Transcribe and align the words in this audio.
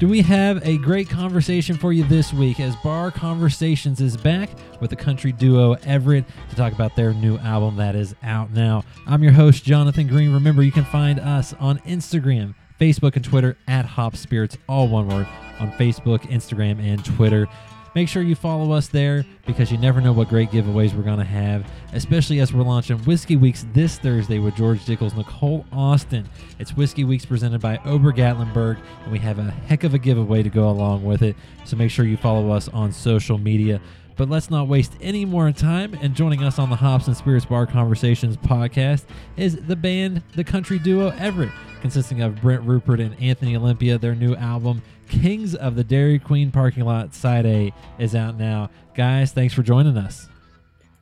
Do 0.00 0.08
we 0.08 0.22
have 0.22 0.66
a 0.66 0.78
great 0.78 1.10
conversation 1.10 1.76
for 1.76 1.92
you 1.92 2.04
this 2.04 2.32
week 2.32 2.58
as 2.58 2.74
Bar 2.76 3.10
Conversations 3.10 4.00
is 4.00 4.16
back 4.16 4.48
with 4.80 4.88
the 4.88 4.96
country 4.96 5.30
duo 5.30 5.74
Everette 5.74 6.24
to 6.48 6.56
talk 6.56 6.72
about 6.72 6.96
their 6.96 7.12
new 7.12 7.36
album 7.36 7.76
that 7.76 7.94
is 7.94 8.14
out 8.22 8.50
now. 8.50 8.82
I'm 9.06 9.22
your 9.22 9.32
host, 9.32 9.62
Jonathan 9.62 10.06
Green. 10.06 10.32
Remember, 10.32 10.62
you 10.62 10.72
can 10.72 10.86
find 10.86 11.20
us 11.20 11.52
on 11.60 11.80
Instagram, 11.80 12.54
Facebook, 12.80 13.14
and 13.16 13.22
Twitter 13.22 13.58
at 13.68 13.84
Hop 13.84 14.16
Spirits, 14.16 14.56
all 14.70 14.88
one 14.88 15.06
word, 15.06 15.28
on 15.58 15.70
Facebook, 15.72 16.20
Instagram, 16.20 16.82
and 16.82 17.04
Twitter. 17.04 17.46
Make 17.94 18.08
sure 18.08 18.22
you 18.22 18.36
follow 18.36 18.70
us 18.70 18.86
there 18.86 19.24
because 19.46 19.72
you 19.72 19.78
never 19.78 20.00
know 20.00 20.12
what 20.12 20.28
great 20.28 20.50
giveaways 20.50 20.94
we're 20.94 21.02
going 21.02 21.18
to 21.18 21.24
have, 21.24 21.68
especially 21.92 22.38
as 22.38 22.52
we're 22.52 22.62
launching 22.62 22.98
Whiskey 22.98 23.34
Weeks 23.34 23.66
this 23.72 23.98
Thursday 23.98 24.38
with 24.38 24.54
George 24.54 24.84
Dickel's 24.84 25.14
Nicole 25.14 25.66
Austin. 25.72 26.28
It's 26.60 26.76
Whiskey 26.76 27.02
Weeks 27.02 27.24
presented 27.24 27.60
by 27.60 27.80
Ober 27.84 28.12
Gatlinburg, 28.12 28.78
and 29.02 29.10
we 29.10 29.18
have 29.18 29.40
a 29.40 29.50
heck 29.50 29.82
of 29.82 29.92
a 29.92 29.98
giveaway 29.98 30.44
to 30.44 30.48
go 30.48 30.70
along 30.70 31.04
with 31.04 31.22
it. 31.22 31.34
So 31.64 31.76
make 31.76 31.90
sure 31.90 32.04
you 32.04 32.16
follow 32.16 32.50
us 32.50 32.68
on 32.68 32.92
social 32.92 33.38
media. 33.38 33.80
But 34.16 34.28
let's 34.28 34.50
not 34.50 34.68
waste 34.68 34.96
any 35.00 35.24
more 35.24 35.50
time. 35.50 35.94
And 35.94 36.14
joining 36.14 36.44
us 36.44 36.60
on 36.60 36.70
the 36.70 36.76
Hops 36.76 37.08
and 37.08 37.16
Spirits 37.16 37.46
Bar 37.46 37.66
Conversations 37.66 38.36
podcast 38.36 39.04
is 39.36 39.56
the 39.56 39.76
band, 39.76 40.22
the 40.36 40.44
country 40.44 40.78
duo 40.78 41.10
Everette, 41.12 41.52
consisting 41.80 42.20
of 42.20 42.40
Brent 42.40 42.62
Rupard 42.62 43.00
and 43.00 43.20
Anthony 43.20 43.56
Olympia. 43.56 43.98
Their 43.98 44.14
new 44.14 44.36
album, 44.36 44.82
Kings 45.10 45.54
of 45.54 45.76
the 45.76 45.84
Dairy 45.84 46.18
Queen 46.18 46.50
Parking 46.50 46.84
Lot 46.84 47.14
Side 47.14 47.44
A, 47.44 47.74
is 47.98 48.14
out 48.14 48.38
now. 48.38 48.70
Guys, 48.94 49.32
thanks 49.32 49.52
for 49.52 49.62
joining 49.62 49.98
us. 49.98 50.28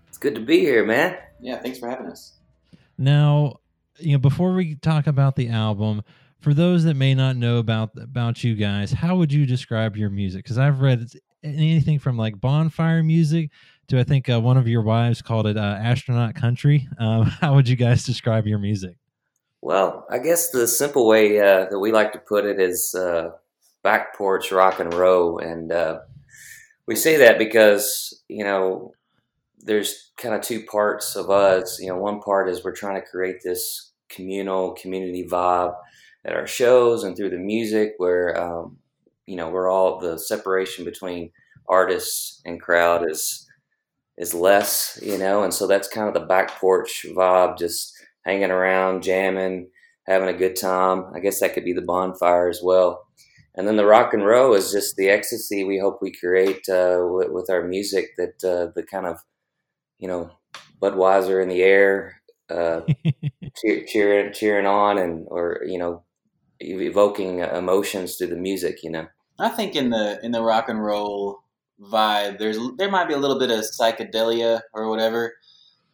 It's 0.09 0.19
good 0.19 0.35
to 0.35 0.41
be 0.41 0.61
here, 0.61 0.85
man. 0.85 1.17
Yeah, 1.41 1.61
thanks 1.61 1.79
for 1.79 1.89
having 1.89 2.07
us. 2.07 2.33
Now, 2.97 3.61
you 3.99 4.13
know, 4.13 4.19
before 4.19 4.55
we 4.55 4.75
talk 4.77 5.07
about 5.07 5.37
the 5.37 5.51
album, 5.51 6.03
for 6.41 6.55
those 6.55 6.85
that 6.85 6.95
may 6.95 7.15
not 7.15 7.37
know 7.37 7.59
about 7.59 7.91
about 8.01 8.43
you 8.43 8.55
guys, 8.55 8.93
how 8.93 9.17
would 9.17 9.33
you 9.33 9.47
describe 9.47 9.97
your 9.97 10.11
music? 10.11 10.45
Because 10.45 10.59
I've 10.59 10.81
read 10.81 11.07
anything 11.45 11.99
from 11.99 12.17
like 12.17 12.41
bonfire 12.41 13.03
music 13.03 13.51
to 13.89 13.99
I 13.99 14.05
think 14.05 14.29
uh, 14.29 14.41
one 14.41 14.57
of 14.57 14.67
your 14.67 14.83
wives 14.83 15.23
called 15.23 15.47
it 15.47 15.57
uh, 15.57 15.79
astronaut 15.81 16.35
country. 16.35 16.89
Um, 16.99 17.23
how 17.41 17.55
would 17.55 17.69
you 17.69 17.77
guys 17.77 18.05
describe 18.05 18.47
your 18.47 18.59
music? 18.59 18.97
Well, 19.61 20.07
I 20.09 20.19
guess 20.19 20.51
the 20.51 20.67
simple 20.67 21.07
way 21.07 21.39
uh, 21.41 21.67
that 21.71 21.79
we 21.79 21.93
like 21.93 22.13
to 22.13 22.19
put 22.19 22.45
it 22.45 22.61
is 22.61 22.95
uh, 22.95 23.31
back 23.89 24.15
porch 24.15 24.53
rock 24.53 24.81
and 24.81 24.93
roll, 24.93 25.39
and 25.39 25.73
uh, 25.73 26.01
we 26.87 26.95
say 26.95 27.17
that 27.17 27.39
because 27.39 28.23
you 28.29 28.45
know 28.45 28.93
there's 29.61 30.13
kind 30.19 30.35
of 30.35 30.43
two 30.43 30.63
parts 30.65 31.17
of 31.17 31.31
us. 31.31 31.81
You 31.81 31.89
know, 31.89 31.97
one 31.97 32.21
part 32.21 32.51
is 32.51 32.63
we're 32.63 32.83
trying 32.83 33.01
to 33.01 33.09
create 33.09 33.39
this 33.43 33.93
communal 34.11 34.73
community 34.73 35.27
vibe 35.27 35.75
at 36.27 36.35
our 36.35 36.47
shows 36.47 37.03
and 37.03 37.17
through 37.17 37.31
the 37.31 37.39
music, 37.39 37.95
where 37.97 38.39
um, 38.39 38.77
you 39.25 39.37
know 39.37 39.49
we're 39.49 39.71
all 39.71 39.99
the 39.99 40.19
separation 40.19 40.85
between 40.85 41.31
artists 41.67 42.43
and 42.45 42.61
crowd 42.61 43.11
is 43.11 43.47
is 44.19 44.35
less, 44.35 44.99
you 45.03 45.17
know, 45.17 45.45
and 45.45 45.55
so 45.55 45.67
that's 45.67 45.89
kind 45.89 46.09
of 46.09 46.15
the 46.15 46.29
back 46.35 46.51
porch 46.61 47.07
vibe, 47.17 47.57
just 47.57 47.95
hanging 48.27 48.51
around, 48.51 49.03
jamming, 49.03 49.69
having 50.07 50.29
a 50.29 50.39
good 50.39 50.57
time. 50.57 51.07
I 51.15 51.21
guess 51.21 51.41
that 51.41 51.55
could 51.55 51.65
be 51.65 51.73
the 51.73 51.83
bonfire 51.95 52.49
as 52.51 52.61
well. 52.63 53.07
And 53.59 53.67
then 53.67 53.75
the 53.75 53.85
rock 53.85 54.15
and 54.15 54.25
roll 54.25 54.55
is 54.55 54.71
just 54.71 54.95
the 54.95 55.09
ecstasy 55.09 55.65
we 55.65 55.81
hope 55.81 55.99
we 56.01 56.13
create 56.13 56.69
uh, 56.69 57.01
with, 57.01 57.33
with, 57.33 57.51
our 57.51 57.65
music. 57.65 58.11
That 58.17 58.45
uh, 58.45 58.71
the 58.77 58.85
kind 58.85 59.05
of, 59.05 59.19
you 59.99 60.07
know, 60.07 60.31
Budweiser 60.81 61.43
in 61.43 61.49
the 61.49 61.63
air, 61.63 62.23
uh, 62.49 62.83
cheer, 63.57 63.85
cheering, 63.85 64.33
cheering 64.33 64.67
on, 64.67 64.97
and 64.97 65.27
or 65.29 65.61
you 65.67 65.77
know, 65.77 66.05
evoking 66.61 67.41
emotions 67.41 68.15
through 68.15 68.29
the 68.29 68.37
music. 68.37 68.85
You 68.85 68.93
know. 68.93 69.09
I 69.41 69.49
think 69.49 69.75
in 69.75 69.91
the 69.91 70.25
in 70.25 70.31
the 70.31 70.43
rock 70.43 70.69
and 70.69 70.81
roll 70.81 71.41
vibe, 71.83 72.39
there's 72.39 72.61
there 72.77 72.93
might 72.93 73.09
be 73.09 73.15
a 73.15 73.19
little 73.19 73.41
bit 73.41 73.51
of 73.51 73.65
psychedelia 73.65 74.61
or 74.73 74.89
whatever. 74.89 75.35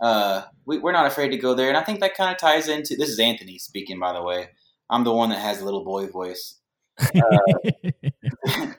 Uh, 0.02 0.42
we, 0.66 0.82
are 0.82 0.92
not 0.92 1.06
afraid 1.06 1.30
to 1.30 1.38
go 1.38 1.54
there, 1.54 1.68
and 1.68 1.78
I 1.78 1.82
think 1.82 2.00
that 2.00 2.14
kind 2.14 2.30
of 2.30 2.38
ties 2.38 2.68
into. 2.68 2.94
This 2.94 3.08
is 3.08 3.18
Anthony 3.18 3.56
speaking, 3.56 3.98
by 3.98 4.12
the 4.12 4.22
way. 4.22 4.50
I'm 4.90 5.04
the 5.04 5.14
one 5.14 5.30
that 5.30 5.38
has 5.38 5.60
the 5.60 5.64
little 5.64 5.82
boy 5.82 6.08
voice. 6.08 6.60
Uh, 6.98 7.06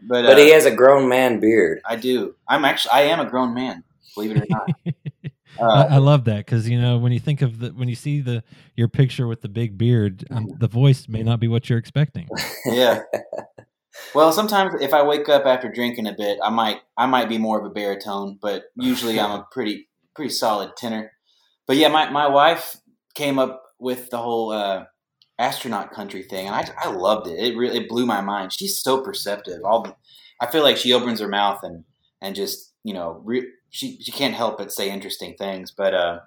but 0.01 0.25
but 0.25 0.37
he 0.37 0.51
uh, 0.51 0.55
has 0.55 0.65
a 0.65 0.75
grown 0.75 1.09
man 1.09 1.39
beard. 1.39 1.81
I 1.85 1.95
do. 1.95 2.35
I'm 2.47 2.65
actually 2.65 2.91
I 2.91 3.01
am 3.03 3.19
a 3.19 3.29
grown 3.29 3.53
man. 3.53 3.83
Believe 4.15 4.31
it 4.31 4.43
or 4.43 4.45
not. 4.49 4.69
Uh, 5.57 5.87
I, 5.89 5.95
I, 5.95 5.97
love 5.99 6.25
that 6.25 6.39
because 6.39 6.67
you 6.67 6.81
know 6.81 6.97
when 6.97 7.13
you 7.13 7.19
think 7.21 7.41
of 7.41 7.59
the 7.59 7.69
when 7.69 7.87
you 7.87 7.95
see 7.95 8.19
the 8.19 8.43
your 8.75 8.89
picture 8.89 9.25
with 9.25 9.41
the 9.41 9.47
big 9.47 9.77
beard, 9.77 10.25
um, 10.29 10.49
the 10.59 10.67
voice 10.67 11.07
may 11.07 11.23
not 11.23 11.39
be 11.39 11.47
what 11.47 11.69
you're 11.69 11.79
expecting. 11.79 12.27
Yeah, 12.65 13.03
well, 14.13 14.31
sometimes 14.31 14.81
if 14.81 14.93
I 14.93 15.03
wake 15.03 15.29
up 15.29 15.45
after 15.45 15.71
drinking 15.71 16.07
a 16.07 16.13
bit, 16.13 16.39
I 16.43 16.49
might 16.49 16.81
I 16.97 17.05
might 17.05 17.29
be 17.29 17.37
more 17.37 17.59
of 17.59 17.65
a 17.65 17.69
baritone, 17.69 18.37
but 18.41 18.63
usually 18.75 19.19
I'm 19.19 19.31
a 19.31 19.47
pretty 19.51 19.87
pretty 20.15 20.31
solid 20.31 20.75
tenor. 20.77 21.11
But 21.67 21.77
yeah, 21.77 21.87
my, 21.87 22.09
my 22.09 22.27
wife 22.27 22.77
came 23.15 23.39
up 23.39 23.63
with 23.79 24.09
the 24.09 24.17
whole 24.17 24.51
uh, 24.51 24.85
astronaut 25.37 25.91
country 25.91 26.23
thing, 26.23 26.47
and 26.47 26.55
I, 26.55 26.67
I 26.77 26.91
loved 26.91 27.27
it. 27.27 27.39
It 27.39 27.57
really 27.57 27.77
it 27.77 27.89
blew 27.89 28.05
my 28.05 28.21
mind. 28.21 28.53
She's 28.53 28.79
so 28.79 29.01
perceptive. 29.01 29.61
All 29.63 29.83
the, 29.83 29.95
I 30.41 30.47
feel 30.47 30.63
like 30.63 30.77
she 30.77 30.93
opens 30.93 31.19
her 31.19 31.27
mouth 31.27 31.59
and 31.63 31.83
and 32.21 32.35
just 32.35 32.73
you 32.83 32.93
know 32.93 33.21
re, 33.23 33.47
she 33.69 33.97
she 34.01 34.11
can't 34.11 34.33
help 34.33 34.57
but 34.57 34.71
say 34.71 34.89
interesting 34.89 35.35
things. 35.37 35.71
But 35.71 35.93
uh, 35.93 36.19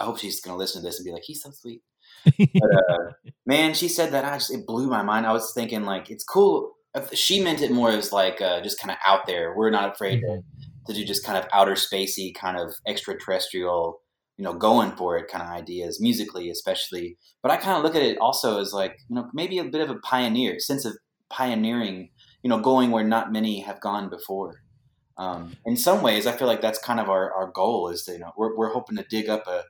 I 0.00 0.04
hope 0.04 0.18
she's 0.18 0.40
gonna 0.40 0.58
listen 0.58 0.82
to 0.82 0.88
this 0.88 0.98
and 0.98 1.04
be 1.04 1.12
like, 1.12 1.24
he's 1.24 1.42
so 1.42 1.50
sweet. 1.50 1.82
but, 2.24 2.70
uh, 2.90 3.12
man, 3.46 3.74
she 3.74 3.88
said 3.88 4.12
that 4.12 4.24
I 4.24 4.34
just 4.38 4.52
it 4.52 4.66
blew 4.66 4.88
my 4.88 5.02
mind. 5.02 5.26
I 5.26 5.32
was 5.32 5.52
thinking 5.54 5.84
like 5.84 6.10
it's 6.10 6.24
cool 6.24 6.74
she 7.12 7.42
meant 7.42 7.62
it 7.62 7.70
more 7.70 7.90
as 7.90 8.12
like 8.12 8.40
uh, 8.40 8.60
just 8.60 8.80
kind 8.80 8.90
of 8.90 8.96
out 9.04 9.26
there. 9.26 9.54
We're 9.56 9.70
not 9.70 9.92
afraid 9.92 10.22
mm-hmm. 10.22 10.40
to, 10.86 10.92
to 10.92 10.98
do 10.98 11.04
just 11.04 11.24
kind 11.24 11.38
of 11.38 11.46
outer 11.52 11.74
spacey, 11.74 12.34
kind 12.34 12.56
of 12.56 12.74
extraterrestrial, 12.86 14.00
you 14.38 14.44
know, 14.44 14.54
going 14.54 14.92
for 14.92 15.18
it 15.18 15.28
kind 15.28 15.42
of 15.42 15.50
ideas 15.50 16.00
musically, 16.00 16.48
especially. 16.48 17.18
But 17.42 17.52
I 17.52 17.56
kind 17.56 17.76
of 17.76 17.82
look 17.82 17.94
at 17.94 18.02
it 18.02 18.18
also 18.18 18.60
as 18.60 18.72
like 18.72 18.96
you 19.08 19.16
know 19.16 19.28
maybe 19.34 19.58
a 19.58 19.64
bit 19.64 19.82
of 19.82 19.90
a 19.90 19.98
pioneer 19.98 20.58
sense 20.60 20.84
of 20.86 20.94
pioneering, 21.28 22.10
you 22.42 22.50
know, 22.50 22.60
going 22.60 22.90
where 22.90 23.04
not 23.04 23.32
many 23.32 23.60
have 23.60 23.80
gone 23.80 24.08
before. 24.08 24.62
Um, 25.16 25.56
in 25.66 25.76
some 25.76 26.02
ways, 26.02 26.26
I 26.26 26.32
feel 26.32 26.46
like 26.46 26.60
that's 26.60 26.78
kind 26.78 27.00
of 27.00 27.08
our, 27.08 27.32
our 27.34 27.50
goal 27.50 27.88
is 27.88 28.04
to, 28.04 28.12
you 28.12 28.18
know, 28.20 28.32
we're, 28.36 28.56
we're 28.56 28.72
hoping 28.72 28.96
to 28.96 29.04
dig 29.10 29.28
up 29.28 29.46
a, 29.46 29.64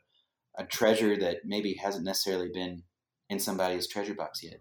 a 0.58 0.64
treasure 0.64 1.16
that 1.16 1.38
maybe 1.44 1.74
hasn't 1.74 2.04
necessarily 2.04 2.50
been 2.52 2.82
in 3.30 3.38
somebody's 3.38 3.88
treasure 3.88 4.14
box 4.14 4.42
yet. 4.42 4.60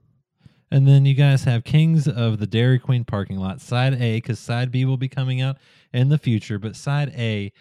And 0.69 0.88
then 0.88 1.06
you 1.06 1.13
guys 1.13 1.45
have 1.45 1.63
Kings 1.63 2.07
of 2.07 2.39
the 2.39 2.47
Dairy 2.47 2.79
Queen 2.79 3.06
parking 3.06 3.38
lot, 3.38 3.62
side 3.62 3.94
A, 3.94 4.18
because 4.18 4.39
side 4.39 4.69
B 4.69 4.84
will 4.84 4.97
be 4.97 5.07
coming 5.07 5.41
out 5.41 5.57
in 5.94 6.09
the 6.09 6.18
future. 6.18 6.59
But 6.59 6.75
side 6.75 7.13
A, 7.18 7.53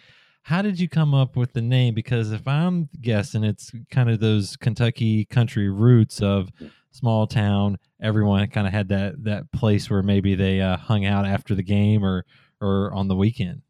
how 0.47 0.61
did 0.61 0.79
you 0.79 0.87
come 0.87 1.13
up 1.13 1.35
with 1.35 1.51
the 1.51 1.61
name? 1.61 1.93
Because 1.93 2.31
if 2.31 2.47
I'm 2.47 2.87
guessing, 3.01 3.43
it's 3.43 3.73
kind 3.91 4.09
of 4.09 4.21
those 4.21 4.55
Kentucky 4.55 5.25
country 5.25 5.67
roots 5.69 6.21
of 6.21 6.49
small 6.91 7.27
town. 7.27 7.77
Everyone 8.01 8.47
kind 8.47 8.65
of 8.65 8.71
had 8.71 8.87
that 8.87 9.25
that 9.25 9.51
place 9.51 9.89
where 9.89 10.01
maybe 10.01 10.35
they 10.35 10.61
uh, 10.61 10.77
hung 10.77 11.05
out 11.05 11.25
after 11.25 11.53
the 11.53 11.63
game 11.63 12.01
or 12.01 12.25
or 12.61 12.93
on 12.93 13.09
the 13.09 13.15
weekend. 13.15 13.61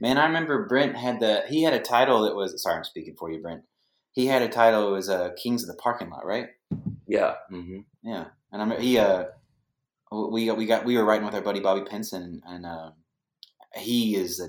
Man, 0.00 0.16
I 0.16 0.24
remember 0.24 0.66
Brent 0.66 0.96
had 0.96 1.20
the 1.20 1.42
he 1.50 1.64
had 1.64 1.74
a 1.74 1.80
title 1.80 2.22
that 2.22 2.34
was 2.34 2.62
sorry, 2.62 2.76
I'm 2.76 2.84
speaking 2.84 3.14
for 3.18 3.30
you, 3.30 3.42
Brent. 3.42 3.60
He 4.12 4.26
had 4.26 4.40
a 4.40 4.48
title. 4.48 4.88
It 4.88 4.92
was 4.92 5.10
uh, 5.10 5.32
Kings 5.36 5.62
of 5.62 5.68
the 5.68 5.82
Parking 5.82 6.08
Lot, 6.08 6.24
right? 6.24 6.48
Yeah. 7.06 7.34
Mm-hmm. 7.52 7.80
Yeah. 8.04 8.24
And 8.50 8.62
I'm 8.62 8.80
he 8.80 8.98
uh 8.98 9.26
we 10.10 10.50
we 10.50 10.64
got 10.64 10.86
we 10.86 10.96
were 10.96 11.04
writing 11.04 11.26
with 11.26 11.34
our 11.34 11.42
buddy 11.42 11.60
Bobby 11.60 11.84
Pinson 11.86 12.40
and 12.46 12.64
uh, 12.64 12.92
he 13.74 14.16
is 14.16 14.40
a 14.40 14.48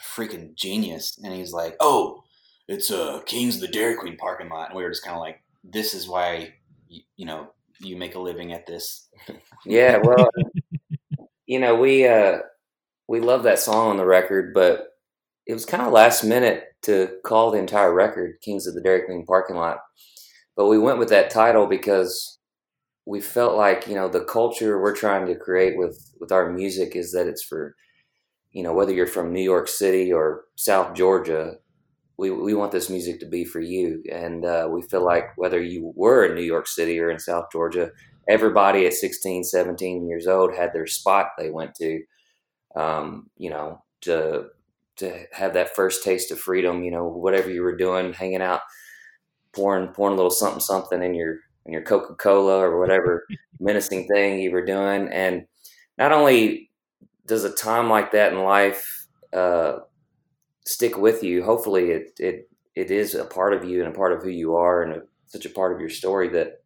freaking 0.00 0.54
genius 0.54 1.18
and 1.22 1.32
he's 1.32 1.52
like, 1.52 1.76
"Oh, 1.80 2.24
it's 2.68 2.90
uh 2.90 3.20
King's 3.26 3.56
of 3.56 3.62
the 3.62 3.68
Dairy 3.68 3.96
Queen 3.96 4.16
parking 4.16 4.48
lot." 4.48 4.70
And 4.70 4.76
we 4.76 4.82
were 4.82 4.90
just 4.90 5.04
kind 5.04 5.16
of 5.16 5.20
like, 5.20 5.42
"This 5.62 5.94
is 5.94 6.08
why 6.08 6.54
you, 6.88 7.02
you 7.16 7.26
know, 7.26 7.52
you 7.78 7.96
make 7.96 8.14
a 8.14 8.20
living 8.20 8.52
at 8.52 8.66
this." 8.66 9.08
yeah, 9.66 9.98
well, 10.02 10.28
you 11.46 11.58
know, 11.58 11.74
we 11.76 12.06
uh 12.06 12.38
we 13.08 13.20
love 13.20 13.42
that 13.44 13.58
song 13.58 13.90
on 13.90 13.96
the 13.96 14.06
record, 14.06 14.54
but 14.54 14.88
it 15.46 15.52
was 15.52 15.66
kind 15.66 15.82
of 15.82 15.92
last 15.92 16.24
minute 16.24 16.64
to 16.82 17.18
call 17.24 17.50
the 17.50 17.58
entire 17.58 17.92
record 17.92 18.36
Kings 18.42 18.66
of 18.66 18.74
the 18.74 18.80
Dairy 18.80 19.02
Queen 19.02 19.26
parking 19.26 19.56
lot. 19.56 19.78
But 20.56 20.68
we 20.68 20.78
went 20.78 20.98
with 20.98 21.08
that 21.10 21.30
title 21.30 21.66
because 21.66 22.38
we 23.06 23.20
felt 23.20 23.56
like 23.56 23.86
you 23.86 23.94
know 23.94 24.08
the 24.08 24.24
culture 24.24 24.80
we're 24.80 24.96
trying 24.96 25.26
to 25.26 25.34
create 25.34 25.76
with 25.76 26.10
with 26.20 26.32
our 26.32 26.50
music 26.50 26.96
is 26.96 27.12
that 27.12 27.26
it's 27.26 27.42
for 27.42 27.74
you 28.54 28.62
know 28.62 28.72
whether 28.72 28.92
you're 28.92 29.06
from 29.06 29.32
New 29.32 29.42
York 29.42 29.68
City 29.68 30.12
or 30.12 30.44
South 30.56 30.94
Georgia 30.94 31.56
we 32.16 32.30
we 32.30 32.54
want 32.54 32.72
this 32.72 32.88
music 32.88 33.20
to 33.20 33.26
be 33.26 33.44
for 33.44 33.60
you 33.60 34.02
and 34.10 34.46
uh, 34.46 34.66
we 34.70 34.80
feel 34.80 35.04
like 35.04 35.36
whether 35.36 35.62
you 35.62 35.92
were 35.94 36.24
in 36.24 36.34
New 36.34 36.42
York 36.42 36.66
City 36.66 36.98
or 36.98 37.10
in 37.10 37.18
South 37.18 37.46
Georgia 37.52 37.90
everybody 38.28 38.86
at 38.86 38.94
16 38.94 39.44
17 39.44 40.08
years 40.08 40.26
old 40.26 40.54
had 40.54 40.72
their 40.72 40.86
spot 40.86 41.26
they 41.36 41.50
went 41.50 41.74
to 41.74 42.00
um, 42.74 43.28
you 43.36 43.50
know 43.50 43.82
to 44.00 44.46
to 44.96 45.26
have 45.32 45.52
that 45.54 45.76
first 45.76 46.02
taste 46.02 46.30
of 46.30 46.38
freedom 46.38 46.82
you 46.82 46.90
know 46.90 47.06
whatever 47.06 47.50
you 47.50 47.62
were 47.62 47.76
doing 47.76 48.14
hanging 48.14 48.40
out 48.42 48.60
pouring 49.52 49.88
pouring 49.88 50.14
a 50.14 50.16
little 50.16 50.30
something 50.30 50.60
something 50.60 51.02
in 51.02 51.14
your 51.14 51.40
and 51.66 51.72
your 51.72 51.82
Coca 51.82 52.14
Cola 52.14 52.58
or 52.58 52.78
whatever 52.78 53.26
menacing 53.60 54.06
thing 54.06 54.38
you 54.38 54.50
were 54.50 54.64
doing. 54.64 55.08
And 55.08 55.46
not 55.98 56.12
only 56.12 56.70
does 57.26 57.44
a 57.44 57.52
time 57.52 57.88
like 57.88 58.12
that 58.12 58.32
in 58.32 58.40
life 58.40 59.06
uh, 59.32 59.78
stick 60.64 60.96
with 60.96 61.22
you, 61.22 61.42
hopefully 61.42 61.90
it, 61.90 62.12
it 62.18 62.48
it 62.74 62.90
is 62.90 63.14
a 63.14 63.24
part 63.24 63.54
of 63.54 63.64
you 63.64 63.84
and 63.84 63.92
a 63.92 63.96
part 63.96 64.12
of 64.12 64.22
who 64.22 64.30
you 64.30 64.56
are 64.56 64.82
and 64.82 64.92
a, 64.94 65.02
such 65.26 65.46
a 65.46 65.50
part 65.50 65.72
of 65.72 65.80
your 65.80 65.90
story 65.90 66.28
that 66.28 66.62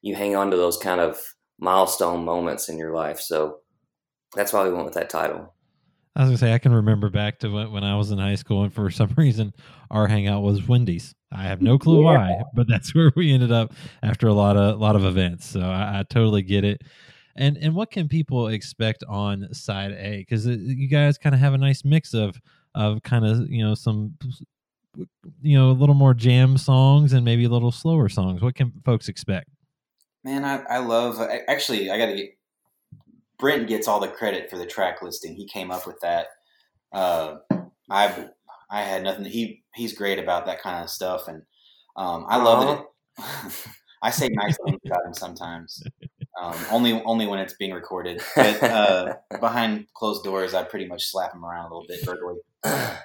you 0.00 0.14
hang 0.14 0.36
on 0.36 0.50
to 0.50 0.56
those 0.56 0.76
kind 0.76 1.00
of 1.00 1.18
milestone 1.58 2.24
moments 2.24 2.68
in 2.68 2.78
your 2.78 2.94
life. 2.94 3.20
So 3.20 3.58
that's 4.34 4.52
why 4.52 4.64
we 4.64 4.72
went 4.72 4.84
with 4.84 4.94
that 4.94 5.10
title. 5.10 5.54
I 6.14 6.20
was 6.20 6.28
gonna 6.28 6.38
say 6.38 6.52
I 6.52 6.58
can 6.58 6.72
remember 6.72 7.08
back 7.08 7.38
to 7.38 7.48
when, 7.48 7.72
when 7.72 7.84
I 7.84 7.96
was 7.96 8.10
in 8.10 8.18
high 8.18 8.34
school, 8.34 8.64
and 8.64 8.72
for 8.72 8.90
some 8.90 9.14
reason 9.16 9.54
our 9.90 10.06
hangout 10.06 10.42
was 10.42 10.66
Wendy's. 10.68 11.14
I 11.30 11.44
have 11.44 11.62
no 11.62 11.78
clue 11.78 12.02
yeah. 12.02 12.16
why, 12.16 12.42
but 12.54 12.68
that's 12.68 12.94
where 12.94 13.12
we 13.16 13.32
ended 13.32 13.52
up 13.52 13.72
after 14.02 14.28
a 14.28 14.34
lot 14.34 14.56
of 14.56 14.78
lot 14.78 14.96
of 14.96 15.04
events. 15.04 15.46
So 15.46 15.60
I, 15.60 16.00
I 16.00 16.04
totally 16.08 16.42
get 16.42 16.64
it. 16.64 16.82
And 17.36 17.56
and 17.56 17.74
what 17.74 17.90
can 17.90 18.08
people 18.08 18.48
expect 18.48 19.04
on 19.08 19.52
side 19.52 19.92
A? 19.92 20.18
Because 20.18 20.46
you 20.46 20.88
guys 20.88 21.18
kind 21.18 21.34
of 21.34 21.40
have 21.40 21.54
a 21.54 21.58
nice 21.58 21.84
mix 21.84 22.14
of 22.14 22.40
of 22.74 23.02
kind 23.02 23.24
of 23.24 23.50
you 23.50 23.64
know 23.64 23.74
some 23.74 24.14
you 25.40 25.58
know 25.58 25.70
a 25.70 25.72
little 25.72 25.94
more 25.94 26.14
jam 26.14 26.58
songs 26.58 27.12
and 27.12 27.24
maybe 27.24 27.44
a 27.44 27.48
little 27.48 27.72
slower 27.72 28.08
songs. 28.08 28.42
What 28.42 28.54
can 28.54 28.72
folks 28.84 29.08
expect? 29.08 29.48
Man, 30.24 30.44
I, 30.44 30.62
I 30.64 30.78
love 30.78 31.20
actually 31.48 31.90
I 31.90 31.98
got 31.98 32.06
to 32.06 32.14
get 32.14 32.36
Brent 33.38 33.66
gets 33.66 33.88
all 33.88 33.98
the 33.98 34.08
credit 34.08 34.48
for 34.48 34.56
the 34.56 34.66
track 34.66 35.02
listing. 35.02 35.34
He 35.34 35.48
came 35.48 35.72
up 35.72 35.86
with 35.86 35.98
that. 36.00 36.28
Uh, 36.92 37.38
I 37.90 38.28
I 38.70 38.82
had 38.82 39.02
nothing. 39.02 39.24
He 39.24 39.64
he's 39.74 39.94
great 39.94 40.18
about 40.18 40.46
that 40.46 40.62
kind 40.62 40.82
of 40.82 40.90
stuff, 40.90 41.26
and 41.26 41.42
um, 41.96 42.24
I 42.28 42.36
love 42.36 42.82
uh-huh. 43.18 43.44
it. 43.48 43.68
I 44.02 44.10
say 44.10 44.28
nice 44.28 44.56
things 44.64 44.80
about 44.86 45.04
him 45.04 45.14
sometimes. 45.14 45.82
Um, 46.40 46.54
only 46.70 47.02
only 47.02 47.26
when 47.26 47.38
it's 47.38 47.54
being 47.54 47.72
recorded. 47.72 48.22
But 48.34 48.62
uh, 48.62 49.14
behind 49.40 49.86
closed 49.94 50.24
doors, 50.24 50.54
I 50.54 50.62
pretty 50.64 50.86
much 50.86 51.06
slap 51.06 51.34
him 51.34 51.44
around 51.44 51.70
a 51.70 51.74
little 51.74 51.86
bit 51.86 52.04
verbally. 52.04 52.38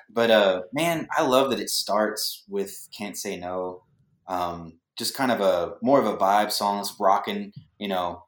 But 0.10 0.32
uh, 0.32 0.62
man, 0.74 1.08
I 1.16 1.24
love 1.24 1.50
that 1.50 1.60
it 1.60 1.70
starts 1.70 2.44
with 2.48 2.88
"Can't 2.98 3.18
Say 3.18 3.38
No." 3.38 3.84
Um, 4.28 4.80
just 4.98 5.16
kind 5.16 5.32
of 5.32 5.42
a 5.42 5.76
more 5.82 6.00
of 6.00 6.06
a 6.06 6.18
vibe 6.18 6.52
song. 6.52 6.80
It's 6.80 6.96
rocking, 7.00 7.54
you 7.78 7.88
know, 7.88 8.24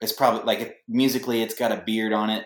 it's 0.00 0.12
probably 0.12 0.44
like 0.44 0.76
musically, 0.88 1.42
it's 1.42 1.54
got 1.54 1.72
a 1.72 1.82
beard 1.84 2.12
on 2.12 2.30
it, 2.30 2.44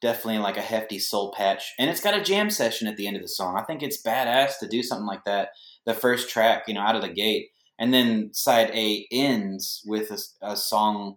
definitely 0.00 0.38
like 0.38 0.56
a 0.56 0.62
hefty 0.62 0.98
soul 0.98 1.32
patch, 1.36 1.74
and 1.78 1.90
it's 1.90 2.00
got 2.00 2.16
a 2.16 2.22
jam 2.22 2.50
session 2.50 2.88
at 2.88 2.96
the 2.96 3.06
end 3.06 3.16
of 3.16 3.22
the 3.22 3.28
song. 3.28 3.56
I 3.58 3.64
think 3.64 3.82
it's 3.82 4.02
badass 4.02 4.58
to 4.60 4.68
do 4.68 4.82
something 4.82 5.06
like 5.06 5.24
that. 5.24 5.50
The 5.86 5.94
first 5.94 6.30
track, 6.30 6.64
you 6.66 6.74
know, 6.74 6.80
out 6.80 6.96
of 6.96 7.02
the 7.02 7.08
gate, 7.08 7.48
and 7.78 7.92
then 7.92 8.30
side 8.32 8.70
A 8.70 9.06
ends 9.10 9.82
with 9.84 10.10
a, 10.10 10.50
a 10.52 10.56
song, 10.56 11.16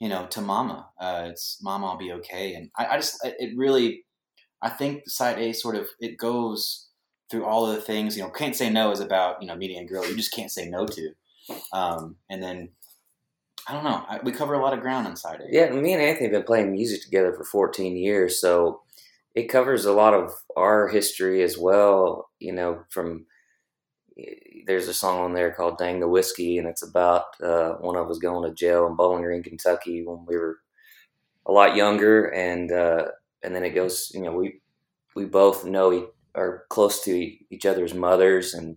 you 0.00 0.08
know, 0.08 0.26
to 0.30 0.40
Mama. 0.40 0.88
Uh, 0.98 1.26
it's 1.26 1.58
Mama, 1.62 1.86
I'll 1.86 1.98
be 1.98 2.12
okay, 2.12 2.54
and 2.54 2.70
I, 2.76 2.86
I 2.86 2.96
just 2.96 3.20
it 3.22 3.56
really, 3.56 4.04
I 4.62 4.70
think 4.70 5.08
side 5.08 5.38
A 5.38 5.52
sort 5.52 5.76
of 5.76 5.88
it 6.00 6.16
goes 6.16 6.88
through 7.30 7.44
all 7.44 7.66
of 7.66 7.76
the 7.76 7.82
things. 7.82 8.16
You 8.16 8.24
know, 8.24 8.30
can't 8.30 8.56
say 8.56 8.70
no 8.70 8.90
is 8.90 9.00
about 9.00 9.40
you 9.40 9.46
know 9.46 9.54
meeting 9.54 9.78
a 9.78 9.86
girl 9.86 10.06
you 10.06 10.16
just 10.16 10.34
can't 10.34 10.50
say 10.50 10.68
no 10.68 10.86
to, 10.86 11.10
um, 11.72 12.16
and 12.30 12.42
then 12.42 12.70
I 13.68 13.74
don't 13.74 13.84
know. 13.84 14.02
I, 14.08 14.20
we 14.24 14.32
cover 14.32 14.54
a 14.54 14.62
lot 14.62 14.72
of 14.72 14.80
ground 14.80 15.06
on 15.06 15.16
side 15.16 15.42
A. 15.42 15.44
Yeah, 15.48 15.70
me 15.70 15.92
and 15.92 16.02
Anthony 16.02 16.26
have 16.26 16.32
been 16.32 16.42
playing 16.44 16.72
music 16.72 17.02
together 17.02 17.34
for 17.34 17.44
14 17.44 17.96
years, 17.96 18.40
so 18.40 18.80
it 19.34 19.48
covers 19.48 19.84
a 19.84 19.92
lot 19.92 20.14
of 20.14 20.32
our 20.56 20.88
history 20.88 21.42
as 21.42 21.58
well. 21.58 22.30
You 22.38 22.54
know, 22.54 22.84
from 22.88 23.26
there's 24.66 24.88
a 24.88 24.94
song 24.94 25.20
on 25.20 25.32
there 25.34 25.52
called 25.52 25.78
"Dang 25.78 26.00
the 26.00 26.08
Whiskey," 26.08 26.58
and 26.58 26.68
it's 26.68 26.82
about 26.82 27.24
uh, 27.42 27.72
one 27.74 27.96
of 27.96 28.08
us 28.10 28.18
going 28.18 28.48
to 28.48 28.54
jail 28.54 28.86
in 28.86 28.96
Bowling 28.96 29.22
Green, 29.22 29.42
Kentucky, 29.42 30.04
when 30.04 30.24
we 30.26 30.36
were 30.36 30.58
a 31.46 31.52
lot 31.52 31.76
younger, 31.76 32.26
and 32.26 32.70
uh, 32.72 33.06
and 33.42 33.54
then 33.54 33.64
it 33.64 33.74
goes. 33.74 34.10
You 34.14 34.22
know, 34.22 34.32
we 34.32 34.60
we 35.14 35.24
both 35.24 35.64
know 35.64 35.88
we 35.88 36.04
are 36.34 36.64
close 36.70 37.02
to 37.04 37.36
each 37.50 37.66
other's 37.66 37.94
mothers, 37.94 38.54
and 38.54 38.76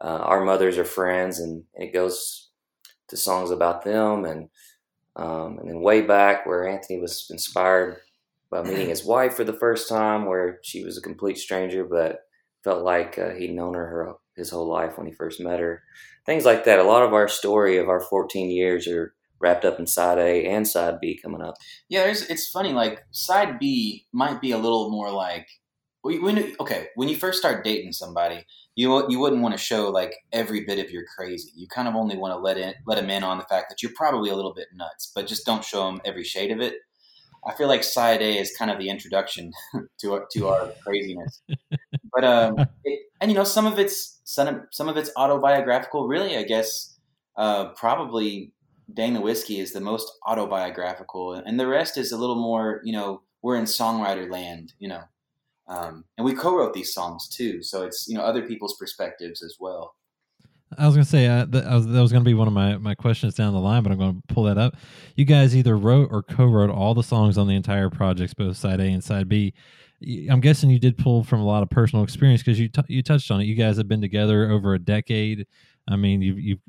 uh, 0.00 0.20
our 0.22 0.44
mothers 0.44 0.78
are 0.78 0.84
friends, 0.84 1.40
and 1.40 1.64
it 1.74 1.92
goes 1.92 2.50
to 3.08 3.16
songs 3.16 3.50
about 3.50 3.84
them, 3.84 4.24
and 4.24 4.48
um, 5.16 5.58
and 5.58 5.68
then 5.68 5.82
way 5.82 6.02
back 6.02 6.46
where 6.46 6.68
Anthony 6.68 7.00
was 7.00 7.26
inspired 7.30 7.98
by 8.50 8.62
meeting 8.62 8.88
his 8.90 9.04
wife 9.04 9.34
for 9.34 9.44
the 9.44 9.52
first 9.52 9.88
time, 9.88 10.26
where 10.26 10.60
she 10.62 10.84
was 10.84 10.96
a 10.96 11.02
complete 11.02 11.38
stranger, 11.38 11.84
but 11.84 12.20
felt 12.64 12.84
like 12.84 13.18
uh, 13.18 13.30
he'd 13.30 13.54
known 13.54 13.74
her, 13.74 13.86
her 13.86 14.14
his 14.38 14.50
whole 14.50 14.68
life 14.68 14.96
when 14.96 15.06
he 15.06 15.12
first 15.12 15.40
met 15.40 15.60
her. 15.60 15.82
Things 16.26 16.44
like 16.44 16.64
that. 16.64 16.78
A 16.78 16.84
lot 16.84 17.02
of 17.02 17.12
our 17.12 17.28
story 17.28 17.78
of 17.78 17.88
our 17.88 18.00
14 18.00 18.50
years 18.50 18.86
are 18.86 19.14
wrapped 19.40 19.64
up 19.64 19.78
in 19.78 19.86
side 19.86 20.18
A 20.18 20.46
and 20.46 20.66
side 20.66 21.00
B 21.00 21.18
coming 21.22 21.42
up. 21.42 21.54
Yeah, 21.88 22.04
it's 22.06 22.48
funny. 22.48 22.72
Like 22.72 23.04
side 23.10 23.58
B 23.58 24.06
might 24.12 24.40
be 24.40 24.52
a 24.52 24.58
little 24.58 24.90
more 24.90 25.10
like 25.10 25.48
when 26.02 26.54
okay 26.60 26.88
when 26.94 27.08
you 27.08 27.16
first 27.16 27.38
start 27.38 27.64
dating 27.64 27.92
somebody 27.92 28.44
you 28.76 29.04
you 29.10 29.18
wouldn't 29.18 29.42
want 29.42 29.52
to 29.52 29.58
show 29.58 29.90
like 29.90 30.14
every 30.32 30.64
bit 30.64 30.78
of 30.78 30.90
your 30.90 31.02
crazy 31.16 31.50
you 31.54 31.66
kind 31.68 31.88
of 31.88 31.94
only 31.94 32.16
want 32.16 32.32
to 32.32 32.38
let 32.38 32.56
in 32.56 32.72
let 32.86 32.96
them 32.96 33.10
in 33.10 33.22
on 33.22 33.38
the 33.38 33.44
fact 33.44 33.68
that 33.68 33.82
you're 33.82 33.92
probably 33.96 34.30
a 34.30 34.34
little 34.34 34.54
bit 34.54 34.68
nuts 34.74 35.10
but 35.14 35.26
just 35.26 35.44
don't 35.44 35.64
show 35.64 35.84
them 35.84 36.00
every 36.04 36.24
shade 36.24 36.50
of 36.50 36.60
it 36.60 36.74
i 37.46 37.54
feel 37.54 37.68
like 37.68 37.84
side 37.84 38.22
a 38.22 38.38
is 38.38 38.54
kind 38.56 38.70
of 38.70 38.78
the 38.78 38.88
introduction 38.88 39.52
to 40.00 40.14
our, 40.14 40.26
to 40.32 40.48
our 40.48 40.72
craziness. 40.84 41.42
But 42.12 42.24
um 42.24 42.58
it, 42.84 43.00
and 43.20 43.30
you 43.30 43.36
know 43.36 43.44
some 43.44 43.66
of 43.66 43.78
it's 43.78 44.20
some 44.24 44.66
some 44.70 44.88
of 44.88 44.96
it's 44.96 45.10
autobiographical. 45.16 46.06
Really 46.08 46.36
i 46.36 46.42
guess 46.42 46.98
uh 47.36 47.70
probably 47.70 48.52
dang 48.92 49.14
the 49.14 49.20
whiskey 49.20 49.60
is 49.60 49.72
the 49.72 49.80
most 49.80 50.10
autobiographical 50.26 51.34
and 51.34 51.60
the 51.60 51.66
rest 51.66 51.98
is 51.98 52.12
a 52.12 52.16
little 52.16 52.40
more 52.40 52.80
you 52.84 52.92
know 52.92 53.22
we're 53.42 53.56
in 53.56 53.64
songwriter 53.64 54.30
land 54.30 54.72
you 54.78 54.88
know. 54.88 55.02
Um, 55.70 56.06
and 56.16 56.24
we 56.24 56.32
co-wrote 56.32 56.72
these 56.72 56.94
songs 56.94 57.28
too, 57.28 57.62
so 57.62 57.82
it's 57.82 58.08
you 58.08 58.16
know 58.16 58.22
other 58.22 58.40
people's 58.40 58.78
perspectives 58.78 59.42
as 59.42 59.56
well. 59.60 59.94
I 60.76 60.86
was 60.86 60.94
going 60.94 61.04
to 61.04 61.10
say 61.10 61.26
uh, 61.26 61.46
that, 61.46 61.64
was, 61.64 61.86
that 61.86 62.00
was 62.00 62.12
going 62.12 62.22
to 62.22 62.28
be 62.28 62.34
one 62.34 62.46
of 62.46 62.52
my, 62.52 62.76
my 62.76 62.94
questions 62.94 63.34
down 63.34 63.54
the 63.54 63.60
line, 63.60 63.82
but 63.82 63.90
I'm 63.90 63.98
going 63.98 64.22
to 64.26 64.34
pull 64.34 64.44
that 64.44 64.58
up. 64.58 64.76
You 65.16 65.24
guys 65.24 65.56
either 65.56 65.76
wrote 65.76 66.08
or 66.10 66.22
co-wrote 66.22 66.70
all 66.70 66.94
the 66.94 67.02
songs 67.02 67.38
on 67.38 67.46
the 67.46 67.54
entire 67.54 67.88
projects, 67.88 68.34
both 68.34 68.56
side 68.56 68.80
A 68.80 68.84
and 68.84 69.02
side 69.02 69.28
B. 69.28 69.54
I'm 70.30 70.40
guessing 70.40 70.70
you 70.70 70.78
did 70.78 70.98
pull 70.98 71.24
from 71.24 71.40
a 71.40 71.46
lot 71.46 71.62
of 71.62 71.70
personal 71.70 72.04
experience 72.04 72.42
because 72.42 72.60
you 72.60 72.68
t- 72.68 72.82
you 72.86 73.02
touched 73.02 73.30
on 73.30 73.40
it. 73.40 73.44
You 73.44 73.56
guys 73.56 73.78
have 73.78 73.88
been 73.88 74.00
together 74.00 74.50
over 74.50 74.74
a 74.74 74.78
decade. 74.78 75.46
I 75.88 75.96
mean, 75.96 76.22
you've 76.22 76.38
you've 76.38 76.60